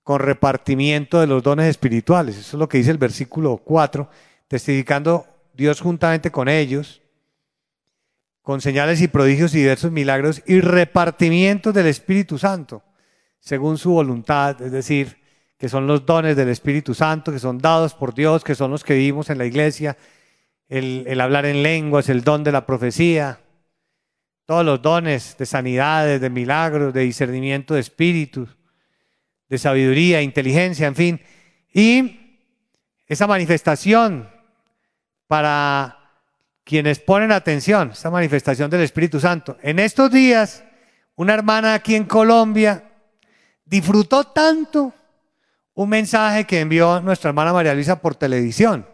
[0.02, 2.36] con repartimiento de los dones espirituales.
[2.36, 4.08] Eso es lo que dice el versículo 4,
[4.48, 7.00] testificando Dios juntamente con ellos,
[8.42, 12.82] con señales y prodigios y diversos milagros y repartimiento del Espíritu Santo,
[13.40, 15.16] según su voluntad, es decir,
[15.58, 18.84] que son los dones del Espíritu Santo, que son dados por Dios, que son los
[18.84, 19.96] que vivimos en la iglesia,
[20.68, 23.40] el, hablar en lenguas, el don de la profecía,
[24.44, 28.56] todos los dones de sanidades, de milagros, de discernimiento de espíritus,
[29.48, 31.20] de sabiduría, inteligencia, en fin.
[31.72, 32.42] Y
[33.06, 34.28] esa manifestación
[35.26, 35.98] para
[36.64, 39.56] quienes ponen atención, esa manifestación del Espíritu Santo.
[39.62, 40.64] En estos días,
[41.14, 42.90] una hermana aquí en Colombia
[43.64, 44.92] disfrutó tanto
[45.76, 48.86] un mensaje que envió nuestra hermana María Luisa por televisión.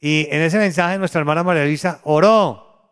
[0.00, 2.90] Y en ese mensaje nuestra hermana María Luisa oró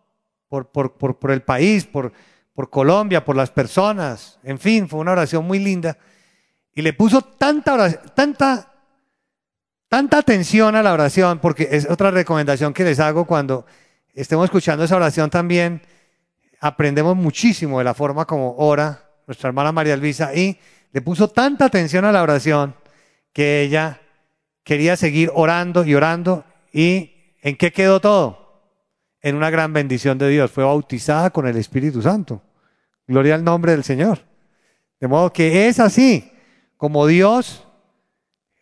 [0.49, 2.13] por, por, por, el país, por,
[2.55, 4.39] por Colombia, por las personas.
[4.45, 5.99] En fin, fue una oración muy linda.
[6.73, 8.73] Y le puso tanta, tanta,
[9.89, 13.67] tanta atención a la oración, porque es otra recomendación que les hago cuando
[14.15, 15.83] estemos escuchando esa oración también.
[16.61, 20.57] Aprendemos muchísimo de la forma como ora nuestra hermana María Luisa y
[20.93, 22.75] le puso tanta atención a la oración
[23.33, 24.01] que ella
[24.65, 26.45] quería seguir orando y orando.
[26.73, 28.63] ¿Y en qué quedó todo?
[29.21, 30.51] En una gran bendición de Dios.
[30.51, 32.43] Fue bautizada con el Espíritu Santo.
[33.07, 34.21] Gloria al nombre del Señor.
[34.99, 36.33] De modo que es así
[36.77, 37.67] como Dios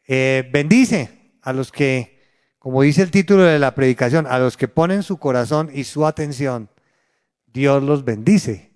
[0.07, 2.21] eh, bendice a los que,
[2.59, 6.07] como dice el título de la predicación, a los que ponen su corazón y su
[6.07, 6.69] atención,
[7.47, 8.73] Dios los bendice.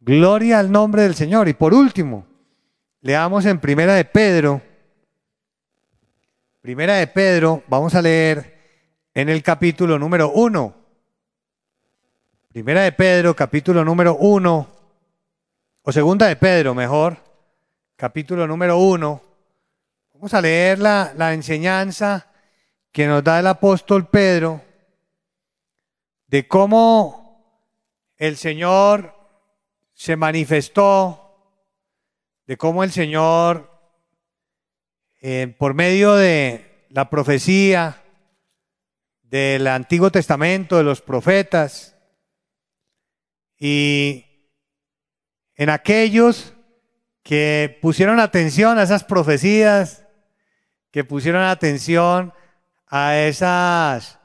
[0.00, 1.48] Gloria al nombre del Señor.
[1.48, 2.26] Y por último,
[3.06, 4.60] leamos en Primera de Pedro.
[6.60, 10.74] Primera de Pedro, vamos a leer en el capítulo número uno.
[12.48, 14.66] Primera de Pedro, capítulo número uno,
[15.82, 17.16] o segunda de Pedro, mejor,
[17.94, 19.22] capítulo número uno.
[20.12, 22.26] Vamos a leer la, la enseñanza
[22.90, 24.62] que nos da el apóstol Pedro
[26.26, 27.70] de cómo
[28.16, 29.14] el Señor
[29.94, 31.25] se manifestó,
[32.46, 33.70] de cómo el Señor,
[35.20, 38.02] eh, por medio de la profecía
[39.22, 41.96] del Antiguo Testamento, de los profetas,
[43.58, 44.24] y
[45.56, 46.54] en aquellos
[47.22, 50.04] que pusieron atención a esas profecías,
[50.92, 52.32] que pusieron atención
[52.86, 54.20] a esas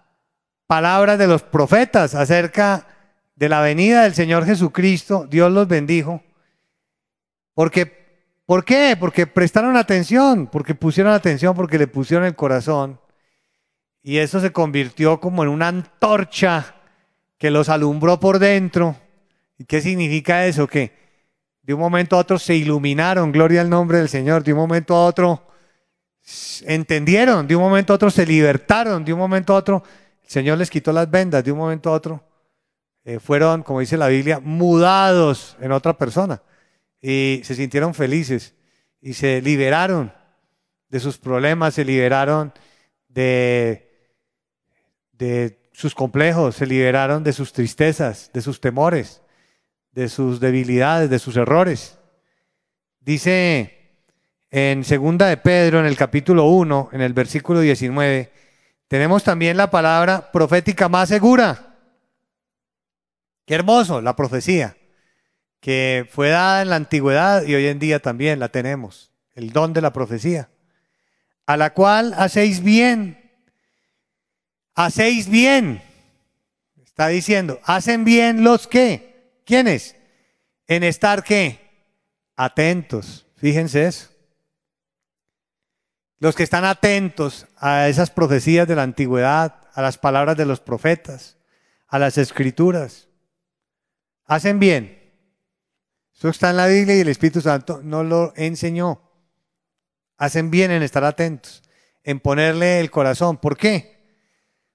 [0.68, 2.88] palabras de los profetas acerca
[3.36, 6.22] de la venida del Señor Jesucristo, Dios los bendijo.
[7.54, 8.01] Porque,
[8.52, 8.98] ¿Por qué?
[9.00, 13.00] Porque prestaron atención, porque pusieron atención, porque le pusieron el corazón.
[14.04, 16.76] Y eso se convirtió como en una antorcha
[17.38, 18.98] que los alumbró por dentro.
[19.58, 20.68] ¿Y qué significa eso?
[20.68, 20.92] Que
[21.62, 24.96] de un momento a otro se iluminaron, gloria al nombre del Señor, de un momento
[24.96, 25.48] a otro
[26.66, 29.82] entendieron, de un momento a otro se libertaron, de un momento a otro
[30.24, 32.22] el Señor les quitó las vendas, de un momento a otro
[33.06, 36.42] eh, fueron, como dice la Biblia, mudados en otra persona
[37.02, 38.54] y se sintieron felices
[39.02, 40.14] y se liberaron
[40.90, 42.54] de sus problemas, se liberaron
[43.08, 44.12] de,
[45.14, 49.22] de sus complejos, se liberaron de sus tristezas, de sus temores,
[49.92, 51.98] de sus debilidades, de sus errores.
[53.00, 53.82] Dice
[54.52, 58.32] en segunda de Pedro, en el capítulo 1, en el versículo 19,
[58.90, 61.78] tenemos también la palabra profética más segura.
[63.46, 64.76] Qué hermoso, la profecía,
[65.62, 69.72] que fue dada en la antigüedad y hoy en día también la tenemos, el don
[69.72, 70.50] de la profecía,
[71.46, 73.32] a la cual hacéis bien,
[74.74, 75.82] hacéis bien,
[76.84, 79.96] está diciendo, hacen bien los que, ¿quiénes?
[80.68, 81.60] En estar qué?
[82.36, 84.10] Atentos, fíjense eso.
[86.20, 90.60] Los que están atentos a esas profecías de la antigüedad, a las palabras de los
[90.60, 91.38] profetas,
[91.88, 93.08] a las escrituras
[94.26, 95.01] hacen bien.
[96.22, 99.02] Eso está en la Biblia y el Espíritu Santo no lo enseñó.
[100.20, 101.64] Hacen bien en estar atentos,
[102.04, 103.38] en ponerle el corazón.
[103.38, 104.22] ¿Por qué?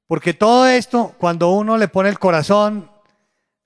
[0.08, 2.90] Porque todo esto, cuando uno le pone el corazón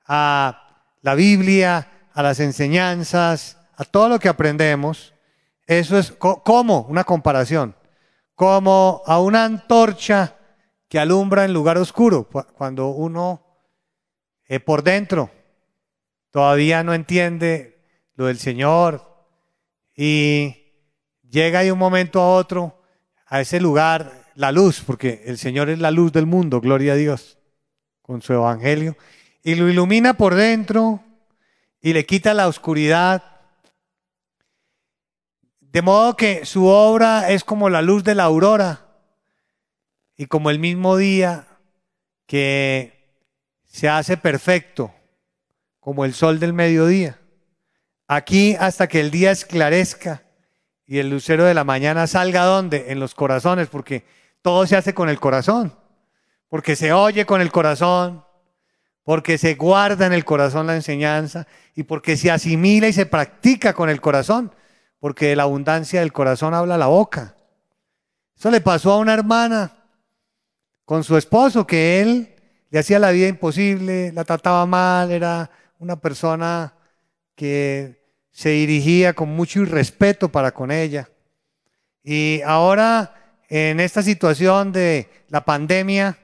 [0.06, 5.14] a la Biblia, a las enseñanzas, a todo lo que aprendemos,
[5.66, 7.74] eso es como una comparación,
[8.34, 10.36] como a una antorcha
[10.86, 13.42] que alumbra en lugar oscuro, cuando uno
[14.44, 15.30] eh, por dentro
[16.30, 17.80] todavía no entiende
[18.14, 19.06] lo del Señor.
[19.96, 20.56] Y
[21.28, 22.80] llega de un momento a otro
[23.26, 26.96] a ese lugar la luz, porque el Señor es la luz del mundo, gloria a
[26.96, 27.38] Dios,
[28.02, 28.96] con su evangelio,
[29.42, 31.00] y lo ilumina por dentro
[31.80, 33.22] y le quita la oscuridad.
[35.60, 38.88] De modo que su obra es como la luz de la aurora
[40.16, 41.46] y como el mismo día
[42.26, 43.14] que
[43.64, 44.92] se hace perfecto
[45.80, 47.18] como el sol del mediodía.
[48.06, 50.22] Aquí hasta que el día esclarezca
[50.86, 52.90] y el lucero de la mañana salga donde?
[52.92, 54.04] En los corazones, porque
[54.42, 55.74] todo se hace con el corazón,
[56.48, 58.24] porque se oye con el corazón,
[59.04, 63.72] porque se guarda en el corazón la enseñanza y porque se asimila y se practica
[63.72, 64.52] con el corazón,
[64.98, 67.36] porque de la abundancia del corazón habla la boca.
[68.36, 69.72] Eso le pasó a una hermana
[70.84, 72.34] con su esposo, que él
[72.70, 75.50] le hacía la vida imposible, la trataba mal, era
[75.80, 76.74] una persona
[77.34, 81.08] que se dirigía con mucho irrespeto para con ella.
[82.04, 83.14] Y ahora,
[83.48, 86.18] en esta situación de la pandemia,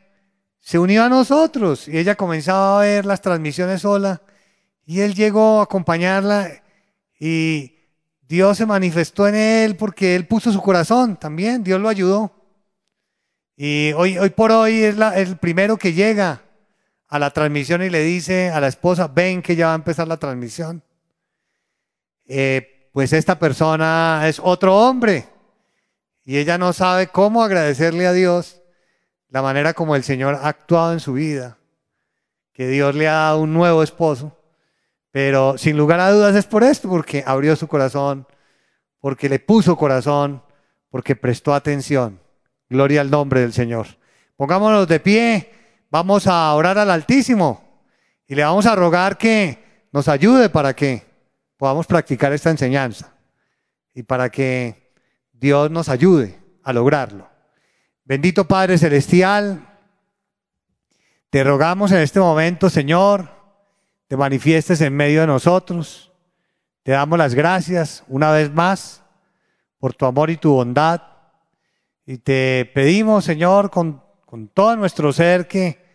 [0.60, 4.20] se unió a nosotros y ella comenzaba a ver las transmisiones sola
[4.84, 6.50] y él llegó a acompañarla
[7.18, 7.76] y
[8.28, 12.30] Dios se manifestó en él porque él puso su corazón también, Dios lo ayudó.
[13.56, 16.42] Y hoy, hoy por hoy es el primero que llega
[17.08, 20.08] a la transmisión y le dice a la esposa, ven que ya va a empezar
[20.08, 20.82] la transmisión.
[22.26, 25.28] Eh, pues esta persona es otro hombre
[26.24, 28.60] y ella no sabe cómo agradecerle a Dios
[29.28, 31.58] la manera como el Señor ha actuado en su vida,
[32.52, 34.36] que Dios le ha dado un nuevo esposo,
[35.10, 38.26] pero sin lugar a dudas es por esto, porque abrió su corazón,
[39.00, 40.42] porque le puso corazón,
[40.90, 42.20] porque prestó atención.
[42.68, 43.86] Gloria al nombre del Señor.
[44.36, 45.50] Pongámonos de pie,
[45.96, 47.80] vamos a orar al Altísimo
[48.26, 51.02] y le vamos a rogar que nos ayude para que
[51.56, 53.14] podamos practicar esta enseñanza
[53.94, 54.92] y para que
[55.32, 57.26] Dios nos ayude a lograrlo.
[58.04, 59.66] Bendito Padre Celestial,
[61.30, 63.30] te rogamos en este momento, Señor,
[64.06, 66.12] te manifiestes en medio de nosotros.
[66.82, 69.02] Te damos las gracias una vez más
[69.78, 71.00] por tu amor y tu bondad.
[72.04, 75.85] Y te pedimos, Señor, con, con todo nuestro ser, que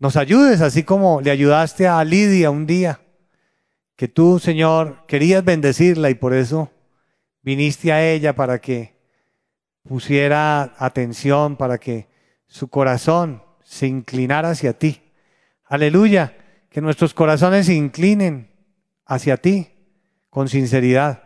[0.00, 3.00] nos ayudes, así como le ayudaste a Lidia un día,
[3.96, 6.70] que tú, Señor, querías bendecirla y por eso
[7.42, 8.96] viniste a ella para que
[9.82, 12.08] pusiera atención, para que
[12.46, 15.02] su corazón se inclinara hacia ti.
[15.66, 16.34] Aleluya,
[16.70, 18.50] que nuestros corazones se inclinen
[19.04, 19.68] hacia ti
[20.30, 21.24] con sinceridad,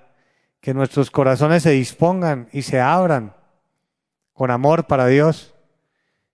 [0.60, 3.36] que nuestros corazones se dispongan y se abran
[4.32, 5.54] con amor para Dios,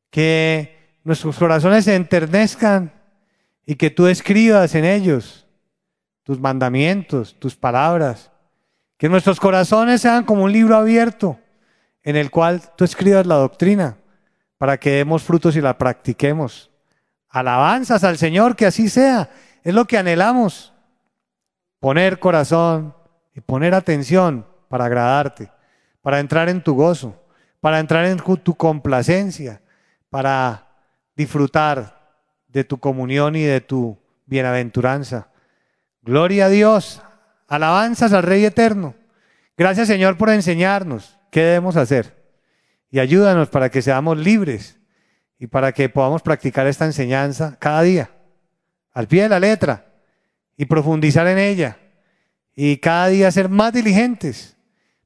[0.09, 2.93] que nuestros corazones se enternezcan
[3.65, 5.47] y que tú escribas en ellos
[6.23, 8.31] tus mandamientos, tus palabras,
[8.97, 11.39] que nuestros corazones sean como un libro abierto
[12.03, 13.97] en el cual tú escribas la doctrina
[14.59, 16.71] para que demos frutos y la practiquemos.
[17.29, 19.31] Alabanzas al Señor, que así sea.
[19.63, 20.75] Es lo que anhelamos.
[21.79, 22.95] Poner corazón
[23.35, 25.51] y poner atención para agradarte,
[26.03, 27.23] para entrar en tu gozo,
[27.61, 29.63] para entrar en tu complacencia,
[30.11, 30.70] para
[31.21, 32.01] disfrutar
[32.49, 35.29] de tu comunión y de tu bienaventuranza.
[36.01, 37.03] Gloria a Dios.
[37.47, 38.95] Alabanzas al Rey Eterno.
[39.55, 42.17] Gracias Señor por enseñarnos qué debemos hacer.
[42.91, 44.79] Y ayúdanos para que seamos libres
[45.39, 48.11] y para que podamos practicar esta enseñanza cada día,
[48.93, 49.87] al pie de la letra,
[50.57, 51.77] y profundizar en ella.
[52.55, 54.57] Y cada día ser más diligentes,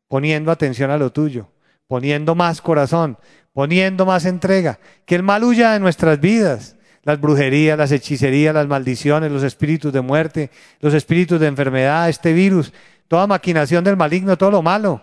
[0.09, 1.51] poniendo atención a lo tuyo,
[1.89, 3.19] poniendo más corazón,
[3.55, 4.79] poniendo más entrega.
[5.07, 6.77] Que el mal huya de nuestras vidas.
[7.03, 10.51] Las brujerías, las hechicerías, las maldiciones, los espíritus de muerte,
[10.81, 12.73] los espíritus de enfermedad, este virus,
[13.09, 15.03] toda maquinación del maligno, todo lo malo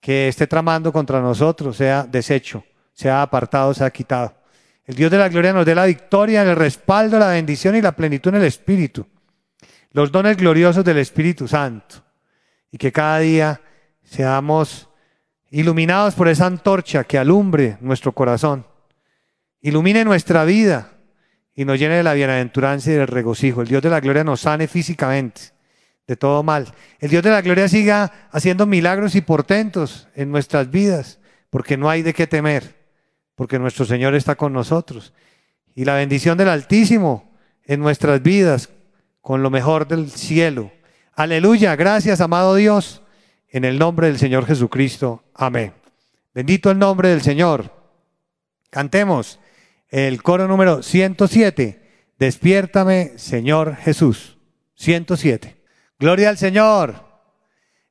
[0.00, 4.34] que esté tramando contra nosotros sea deshecho, sea apartado, sea quitado.
[4.84, 7.92] El Dios de la gloria nos dé la victoria, el respaldo, la bendición y la
[7.92, 9.06] plenitud en el Espíritu.
[9.92, 11.96] Los dones gloriosos del Espíritu Santo.
[12.72, 13.60] Y que cada día
[14.02, 14.87] seamos
[15.50, 18.66] iluminados por esa antorcha que alumbre nuestro corazón.
[19.60, 20.92] Ilumine nuestra vida
[21.54, 23.62] y nos llene de la bienaventuranza y del regocijo.
[23.62, 25.58] El Dios de la gloria nos sane físicamente
[26.06, 26.72] de todo mal.
[27.00, 31.18] El Dios de la gloria siga haciendo milagros y portentos en nuestras vidas,
[31.50, 32.76] porque no hay de qué temer,
[33.34, 35.12] porque nuestro Señor está con nosotros.
[35.74, 37.30] Y la bendición del Altísimo
[37.64, 38.70] en nuestras vidas,
[39.20, 40.72] con lo mejor del cielo.
[41.14, 43.02] Aleluya, gracias, amado Dios,
[43.50, 45.24] en el nombre del Señor Jesucristo.
[45.34, 45.72] Amén.
[46.34, 47.72] Bendito el nombre del Señor.
[48.70, 49.40] Cantemos
[49.88, 52.12] el coro número 107.
[52.18, 54.38] Despiértame, Señor Jesús.
[54.74, 55.56] 107.
[55.98, 57.06] Gloria al Señor.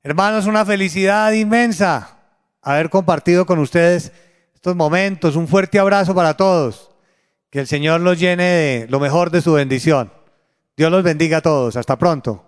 [0.03, 2.19] Hermanos, una felicidad inmensa
[2.61, 4.11] haber compartido con ustedes
[4.53, 5.35] estos momentos.
[5.35, 6.91] Un fuerte abrazo para todos.
[7.49, 10.13] Que el Señor los llene de lo mejor de su bendición.
[10.75, 11.75] Dios los bendiga a todos.
[11.75, 12.46] Hasta pronto.